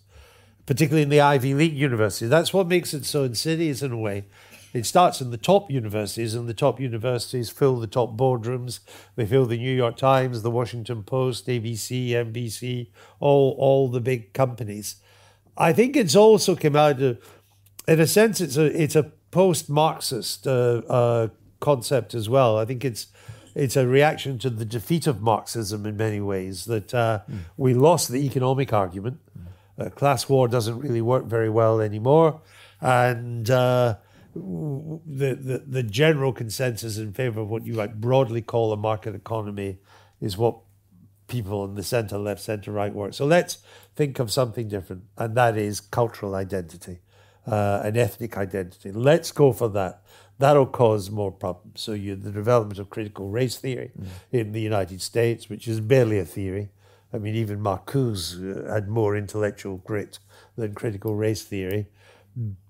[0.67, 2.29] particularly in the Ivy League universities.
[2.29, 4.25] That's what makes it so insidious in a way.
[4.73, 8.81] It starts in the top universities, and the top universities fill the top boardrooms.
[9.15, 12.89] They fill the New York Times, the Washington Post, ABC, NBC,
[13.19, 14.97] all all the big companies.
[15.57, 17.17] I think it's also come out of,
[17.87, 21.27] in a sense, it's a it's a post-Marxist uh, uh,
[21.59, 22.59] concept as well.
[22.59, 23.07] I think it's
[23.55, 26.65] it's a reaction to the defeat of Marxism in many ways.
[26.65, 27.39] That uh, mm.
[27.55, 29.19] we lost the economic argument.
[29.35, 29.46] Mm.
[29.95, 32.41] Class war doesn't really work very well anymore,
[32.81, 33.95] and uh,
[34.35, 39.15] the, the, the general consensus in favor of what you might broadly call a market
[39.15, 39.77] economy
[40.21, 40.57] is what
[41.27, 43.13] people in the center, left, center, right work.
[43.13, 43.57] So let's
[43.95, 46.99] think of something different, and that is cultural identity,
[47.45, 48.91] uh, an ethnic identity.
[48.91, 50.03] Let's go for that.
[50.39, 51.81] That'll cause more problems.
[51.81, 54.07] So you, the development of critical race theory mm.
[54.31, 56.69] in the United States, which is barely a theory.
[57.13, 60.19] I mean, even Marcuse uh, had more intellectual grit
[60.55, 61.87] than critical race theory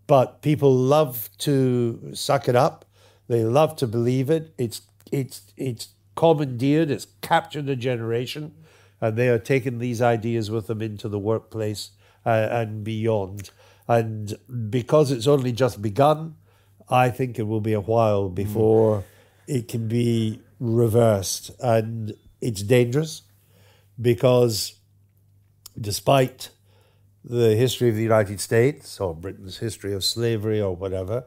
[0.07, 2.85] but people love to suck it up.
[3.27, 4.53] They love to believe it.
[4.57, 4.81] It's
[5.11, 6.89] it's it's commandeered.
[6.89, 8.53] It's captured a generation,
[9.01, 11.91] and they are taking these ideas with them into the workplace
[12.25, 13.51] uh, and beyond.
[13.89, 14.33] And
[14.69, 16.35] because it's only just begun,
[16.89, 19.03] I think it will be a while before mm.
[19.47, 23.23] it can be reversed, and it's dangerous
[23.99, 24.75] because
[25.79, 26.49] despite
[27.23, 31.25] the history of the United States or Britain's history of slavery or whatever,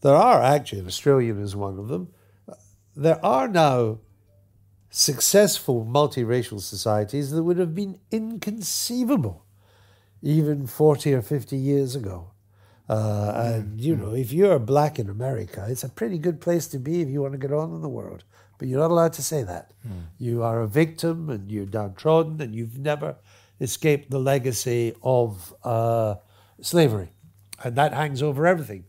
[0.00, 2.08] there are actually, Australian is one of them,
[2.96, 3.98] there are now
[4.90, 9.44] successful multiracial societies that would have been inconceivable
[10.22, 12.32] even 40 or 50 years ago.
[12.88, 16.78] Uh, and, you know, if you're black in America, it's a pretty good place to
[16.78, 18.24] be if you want to get on in the world.
[18.58, 19.72] But you're not allowed to say that.
[19.86, 20.02] Mm.
[20.18, 23.16] You are a victim and you're downtrodden and you've never
[23.60, 26.16] escaped the legacy of uh,
[26.60, 27.12] slavery.
[27.62, 28.84] And that hangs over everything.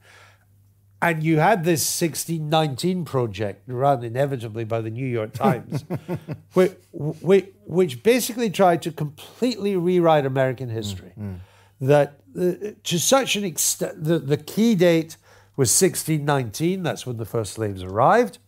[1.01, 5.85] And you had this 1619 project run inevitably by the New York Times,
[6.53, 11.13] which, which, basically tried to completely rewrite American history.
[11.17, 11.39] Mm, mm.
[11.79, 15.15] That uh, to such an extent, the, the key date
[15.55, 18.39] was 1619, that's when the first slaves arrived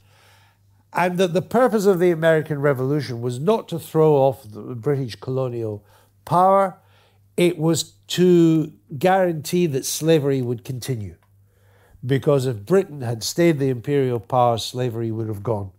[0.93, 5.15] and that the purpose of the American Revolution was not to throw off the British
[5.15, 5.85] colonial
[6.25, 6.77] power,
[7.37, 11.15] it was to guarantee that slavery would continue.
[12.05, 15.71] Because if Britain had stayed the imperial power, slavery would have gone.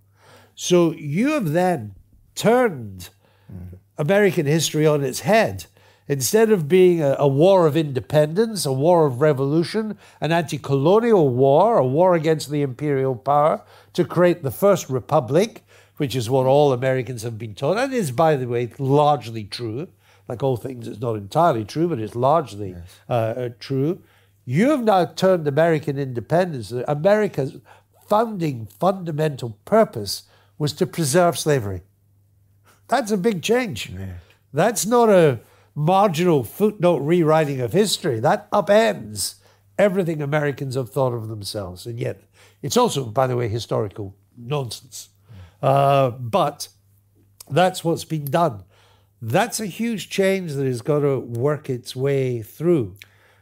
[0.55, 1.95] So you have then
[2.35, 3.11] turned
[3.53, 3.79] mm.
[3.99, 5.67] American history on its head
[6.13, 11.29] instead of being a, a war of independence, a war of revolution, an anti colonial
[11.31, 13.63] war, a war against the imperial power,
[13.95, 15.65] to create the first republic,
[15.97, 19.89] which is what all Americans have been taught, and is, by the way, largely true.
[20.29, 23.01] Like all things, it's not entirely true, but it's largely yes.
[23.09, 24.03] uh, uh, true.
[24.45, 27.57] You have now turned American independence, America's
[28.07, 30.25] founding fundamental purpose
[30.59, 31.83] was to preserve slavery.
[32.89, 33.91] That's a big change.
[33.91, 34.15] Yeah.
[34.53, 35.41] That's not a
[35.75, 38.21] marginal footnote rewriting of history.
[38.21, 39.37] That upends
[39.79, 41.87] everything Americans have thought of themselves.
[41.87, 42.23] And yet,
[42.63, 45.09] it's also, by the way, historical nonsense.
[45.63, 46.69] Uh, but
[47.51, 48.65] that's what's been done.
[49.21, 52.97] That's a huge change that has got to work its way through.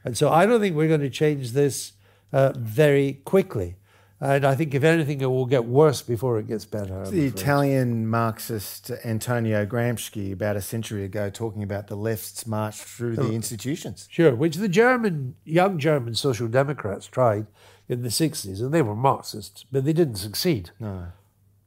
[0.04, 1.92] And so I don't think we're going to change this
[2.32, 3.76] uh, very quickly.
[4.22, 7.06] And I think, if anything, it will get worse before it gets better.
[7.06, 13.16] The Italian Marxist Antonio Gramsci, about a century ago, talking about the left's march through
[13.16, 14.06] the institutions.
[14.10, 17.46] Sure, which the German, young German social democrats tried
[17.88, 20.70] in the 60s, and they were Marxists, but they didn't succeed.
[20.78, 21.06] No.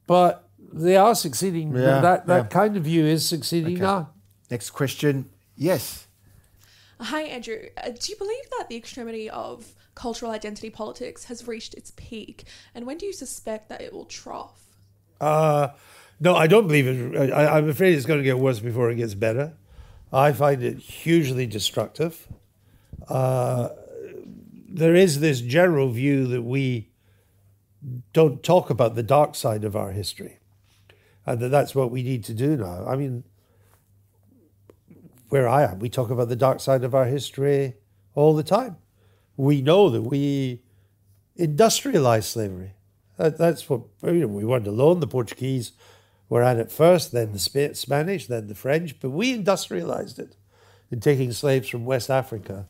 [0.06, 1.74] But they are succeeding.
[1.74, 2.48] Yeah, that that yeah.
[2.48, 3.82] kind of view is succeeding okay.
[3.82, 4.10] now.
[4.48, 5.28] Next question.
[5.56, 6.06] Yes.
[7.00, 7.66] Hi, Andrew.
[7.76, 12.44] Uh, do you believe that the extremity of cultural identity politics has reached its peak?
[12.74, 14.64] And when do you suspect that it will trough?
[15.20, 15.68] Uh,
[16.20, 17.32] no, I don't believe it.
[17.32, 19.54] I, am afraid it's going to get worse before it gets better.
[20.12, 22.28] I find it hugely destructive.
[23.08, 23.70] Uh,
[24.68, 26.90] there is this general view that we
[28.12, 30.38] don't talk about the dark side of our history,
[31.26, 32.86] and that that's what we need to do now.
[32.86, 33.24] I mean,
[35.28, 37.74] where I am, we talk about the dark side of our history
[38.14, 38.76] all the time
[39.36, 40.62] we know that we
[41.36, 42.72] industrialized slavery.
[43.16, 45.00] That, that's what you know, we weren't alone.
[45.00, 45.72] The Portuguese
[46.28, 50.36] were at it first, then the Spanish, then the French, but we industrialized it
[50.90, 52.66] in taking slaves from West Africa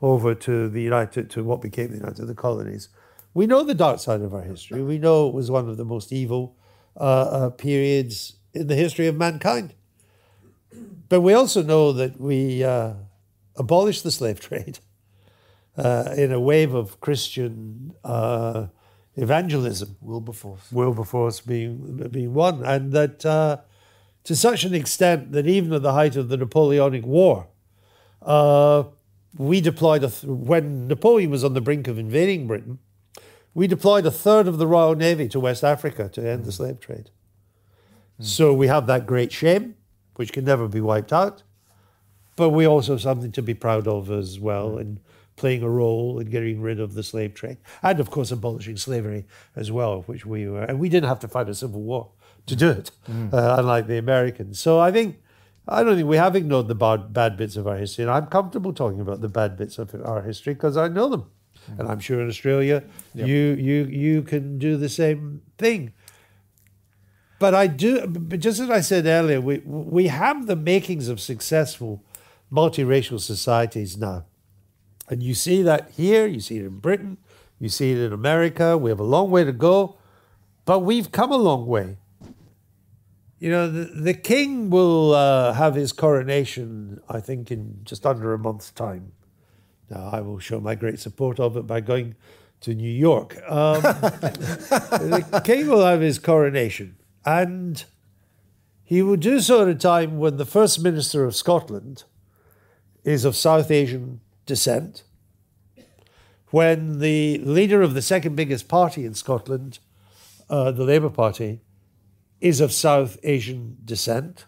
[0.00, 2.88] over to the United to what became the United the colonies.
[3.34, 4.82] We know the dark side of our history.
[4.82, 6.56] We know it was one of the most evil
[6.96, 9.74] uh, uh, periods in the history of mankind.
[11.08, 12.94] But we also know that we uh,
[13.56, 14.80] abolished the slave trade
[15.78, 18.66] uh, in a wave of Christian uh,
[19.16, 19.96] evangelism.
[20.00, 20.72] Wilberforce.
[20.72, 22.64] Wilberforce being, being one.
[22.64, 23.58] And that uh,
[24.24, 27.46] to such an extent that even at the height of the Napoleonic War,
[28.22, 28.84] uh,
[29.36, 32.78] we deployed, th- when Napoleon was on the brink of invading Britain,
[33.54, 36.80] we deployed a third of the Royal Navy to West Africa to end the slave
[36.80, 37.10] trade.
[38.20, 38.24] Mm.
[38.24, 39.76] So we have that great shame,
[40.16, 41.42] which can never be wiped out,
[42.36, 44.76] but we also have something to be proud of as well.
[44.76, 45.00] And
[45.38, 49.24] playing a role in getting rid of the slave trade, and of course abolishing slavery
[49.56, 52.10] as well, which we were, and we didn't have to fight a civil war
[52.46, 53.32] to do it, mm.
[53.32, 54.58] uh, unlike the Americans.
[54.60, 55.16] So I think.
[55.70, 58.28] I don't think we have ignored the bad, bad bits of our history, and I'm
[58.28, 61.24] comfortable talking about the bad bits of our history because I know them,
[61.70, 61.78] mm.
[61.78, 62.84] and I'm sure in Australia
[63.14, 63.28] yep.
[63.28, 65.92] you you you can do the same thing.
[67.38, 71.20] But I do, but just as I said earlier, we we have the makings of
[71.20, 72.02] successful
[72.50, 74.24] multiracial societies now.
[75.08, 77.18] And you see that here, you see it in Britain,
[77.58, 78.76] you see it in America.
[78.76, 79.98] We have a long way to go,
[80.64, 81.96] but we've come a long way.
[83.38, 88.34] You know, the, the king will uh, have his coronation, I think, in just under
[88.34, 89.12] a month's time.
[89.88, 92.16] Now, I will show my great support of it by going
[92.60, 93.36] to New York.
[93.48, 97.84] Um, the king will have his coronation, and
[98.82, 102.04] he will do so at a time when the First Minister of Scotland
[103.04, 105.04] is of South Asian descent
[106.50, 109.78] when the leader of the second biggest party in Scotland,
[110.48, 111.60] uh, the Labour Party,
[112.40, 114.46] is of South Asian descent.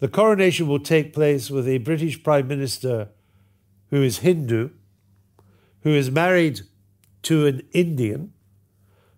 [0.00, 3.08] The coronation will take place with a British Prime Minister
[3.90, 4.70] who is Hindu,
[5.82, 6.62] who is married
[7.24, 8.32] to an Indian,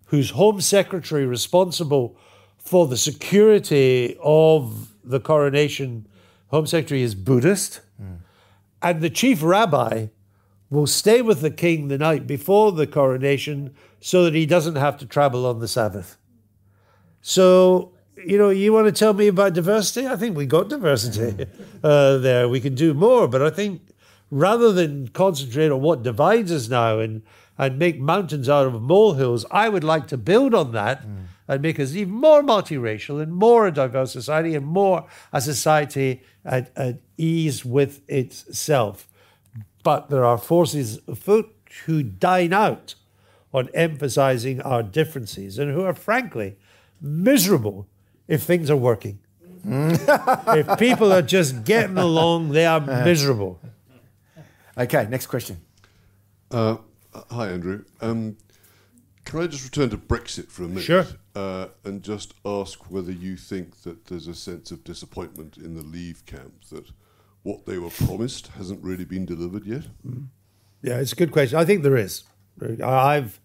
[0.07, 2.17] whose Home Secretary responsible
[2.57, 6.07] for the security of the coronation,
[6.47, 7.79] Home Secretary is Buddhist.
[8.01, 8.24] Mm
[8.85, 10.07] and the chief rabbi
[10.69, 14.95] will stay with the king the night before the coronation so that he doesn't have
[14.95, 16.17] to travel on the Sabbath.
[17.19, 17.93] So,
[18.23, 20.07] you know, you want to tell me about diversity?
[20.07, 21.47] I think we got diversity
[21.83, 22.47] uh, there.
[22.47, 23.81] We can do more, but I think
[24.29, 27.23] rather than concentrate on what divides us now and,
[27.57, 31.05] and make mountains out of molehills, I would like to build on that.
[31.05, 35.41] Mm and make us even more multiracial and more a diverse society and more a
[35.41, 39.07] society at, at ease with itself.
[39.83, 41.53] But there are forces afoot
[41.85, 42.95] who dine out
[43.53, 46.57] on emphasizing our differences and who are frankly
[46.99, 47.87] miserable
[48.27, 49.19] if things are working.
[49.67, 53.59] if people are just getting along, they are miserable.
[54.77, 55.61] Okay, next question.
[56.51, 56.77] Uh,
[57.29, 57.83] hi, Andrew.
[58.01, 58.37] Um,
[59.25, 60.83] can I just return to Brexit for a minute?
[60.83, 61.05] Sure.
[61.35, 65.81] Uh, and just ask whether you think that there's a sense of disappointment in the
[65.81, 66.91] Leave camp that
[67.43, 69.83] what they were promised hasn't really been delivered yet?
[70.81, 71.57] Yeah, it's a good question.
[71.57, 72.23] I think there is.
[72.83, 73.39] I've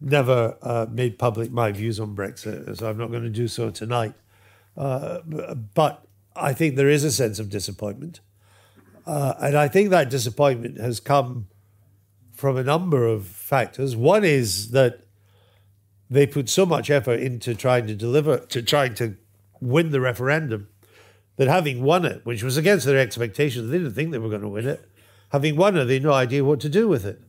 [0.00, 3.70] never uh, made public my views on Brexit, so I'm not going to do so
[3.70, 4.14] tonight.
[4.76, 5.20] Uh,
[5.74, 8.20] but I think there is a sense of disappointment.
[9.06, 11.48] Uh, and I think that disappointment has come
[12.42, 13.94] from a number of factors.
[13.94, 15.04] One is that
[16.10, 19.16] they put so much effort into trying to deliver, to trying to
[19.60, 20.66] win the referendum,
[21.36, 24.42] that having won it, which was against their expectations, they didn't think they were going
[24.42, 24.90] to win it.
[25.30, 27.20] Having won it, they had no idea what to do with it.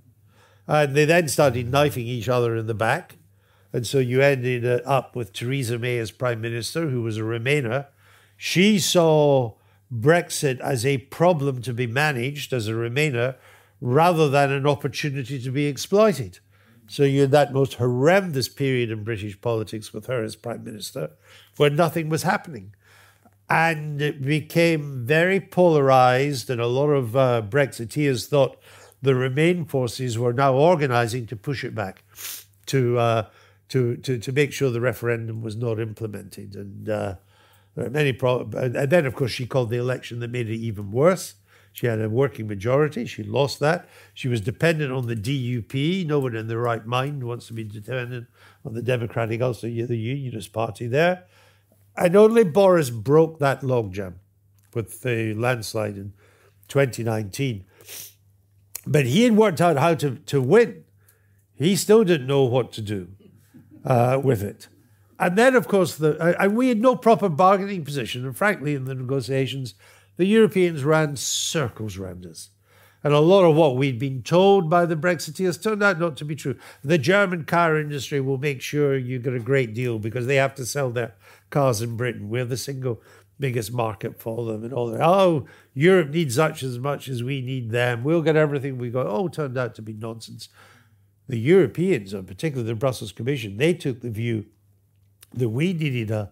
[0.65, 3.18] And they then started knifing each other in the back.
[3.72, 7.85] And so you ended up with Theresa May as Prime Minister, who was a Remainer.
[8.35, 9.53] She saw
[9.94, 13.35] Brexit as a problem to be managed as a Remainer
[13.84, 16.39] rather than an opportunity to be exploited.
[16.88, 21.11] So you had that most horrendous period in British politics with her as Prime Minister
[21.57, 22.73] where nothing was happening.
[23.49, 28.57] And it became very polarized, and a lot of uh, Brexiteers thought
[29.01, 32.03] the Remain forces were now organizing to push it back,
[32.68, 33.26] to uh,
[33.68, 36.55] to, to to make sure the referendum was not implemented.
[36.55, 37.15] And uh,
[37.76, 38.55] there are many problems.
[38.55, 41.35] And then, of course, she called the election that made it even worse.
[41.73, 43.05] She had a working majority.
[43.05, 43.89] She lost that.
[44.13, 46.05] She was dependent on the DUP.
[46.05, 48.27] No one in their right mind wants to be dependent
[48.63, 51.25] on the Democratic, also the Unionist Party there.
[51.97, 54.15] And only Boris broke that logjam
[54.73, 56.13] with the landslide in
[56.67, 57.65] 2019.
[58.85, 60.83] But he had worked out how to, to win.
[61.55, 63.09] He still didn't know what to do
[63.83, 64.67] uh, with it.
[65.19, 68.25] And then, of course, the, uh, and we had no proper bargaining position.
[68.25, 69.75] And frankly, in the negotiations,
[70.18, 72.49] the Europeans ran circles round us.
[73.03, 76.26] And a lot of what we'd been told by the Brexiteers turned out not to
[76.26, 76.56] be true.
[76.84, 80.56] The German car industry will make sure you get a great deal because they have
[80.56, 81.15] to sell their
[81.49, 82.30] cars in Britain.
[82.30, 83.02] We're the single
[83.40, 85.02] biggest market for them and all that.
[85.02, 88.06] Oh, Europe needs such as much as we need them.
[88.06, 89.06] We'll get everything we got.
[89.06, 90.48] Oh, turned out to be nonsense.
[91.27, 94.45] The Europeans, and particularly the Brussels Commission, they took the view
[95.34, 96.31] that we needed a,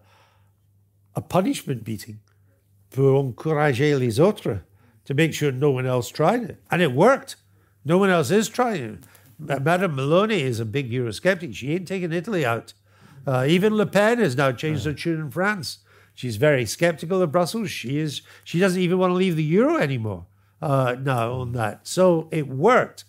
[1.14, 2.20] a punishment beating
[2.92, 4.60] pour encourager les autres
[5.04, 6.62] to make sure no one else tried it.
[6.70, 7.36] And it worked.
[7.84, 9.04] No one else is trying it.
[9.38, 11.54] Madame Meloni is a big Eurosceptic.
[11.54, 12.74] She ain't taking Italy out.
[13.26, 15.78] Uh, even Le Pen has now changed her tune in France.
[16.14, 17.70] She's very skeptical of Brussels.
[17.70, 18.22] She is.
[18.44, 20.26] She doesn't even want to leave the euro anymore
[20.60, 21.86] uh, now on that.
[21.86, 23.04] So it worked.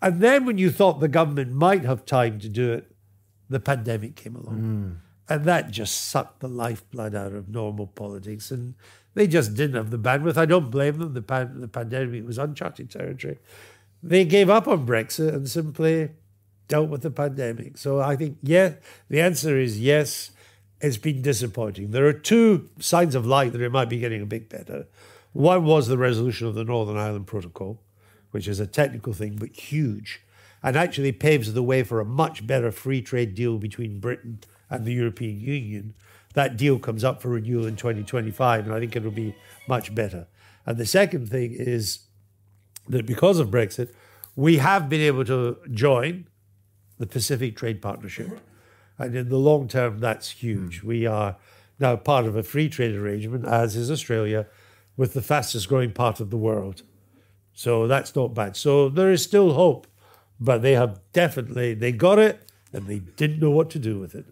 [0.00, 2.92] And then when you thought the government might have time to do it,
[3.50, 4.60] the pandemic came along.
[4.60, 4.96] Mm.
[5.28, 8.50] And that just sucked the lifeblood out of normal politics.
[8.50, 8.74] And
[9.18, 10.36] they just didn't have the bandwidth.
[10.36, 11.12] I don't blame them.
[11.12, 13.38] The, pan- the pandemic was uncharted territory.
[14.00, 16.10] They gave up on Brexit and simply
[16.68, 17.78] dealt with the pandemic.
[17.78, 18.74] So I think, yeah,
[19.10, 20.30] the answer is yes,
[20.80, 21.90] it's been disappointing.
[21.90, 24.86] There are two signs of light that it might be getting a bit better.
[25.32, 27.82] One was the resolution of the Northern Ireland Protocol,
[28.30, 30.20] which is a technical thing, but huge,
[30.62, 34.38] and actually paves the way for a much better free trade deal between Britain
[34.70, 35.94] and the European Union
[36.34, 39.34] that deal comes up for renewal in 2025, and I think it'll be
[39.66, 40.26] much better.
[40.66, 42.00] And the second thing is
[42.88, 43.90] that because of Brexit,
[44.36, 46.26] we have been able to join
[46.98, 48.40] the Pacific Trade Partnership.
[48.98, 50.80] And in the long term, that's huge.
[50.80, 50.86] Hmm.
[50.86, 51.36] We are
[51.78, 54.46] now part of a free trade arrangement, as is Australia,
[54.96, 56.82] with the fastest growing part of the world.
[57.52, 58.56] So that's not bad.
[58.56, 59.86] So there is still hope,
[60.38, 64.14] but they have definitely, they got it and they didn't know what to do with
[64.14, 64.26] it.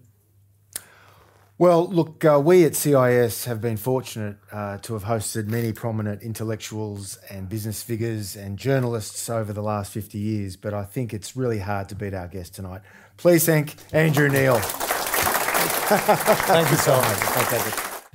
[1.59, 6.23] Well, look, uh, we at CIS have been fortunate uh, to have hosted many prominent
[6.23, 11.35] intellectuals and business figures and journalists over the last 50 years, but I think it's
[11.35, 12.83] really hard to beat our guest tonight.
[13.16, 14.59] Please thank Andrew Neil.
[14.59, 17.16] thank you so much.
[17.16, 17.73] Fantastic.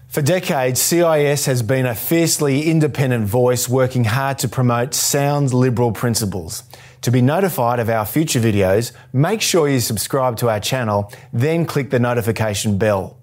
[0.08, 5.94] For decades, CIS has been a fiercely independent voice working hard to promote sound liberal
[5.94, 6.62] principles.
[7.02, 11.66] To be notified of our future videos, make sure you subscribe to our channel, then
[11.66, 13.18] click the notification bell.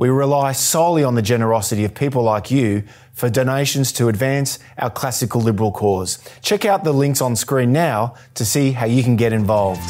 [0.00, 4.88] We rely solely on the generosity of people like you for donations to advance our
[4.88, 6.18] classical liberal cause.
[6.40, 9.82] Check out the links on screen now to see how you can get involved.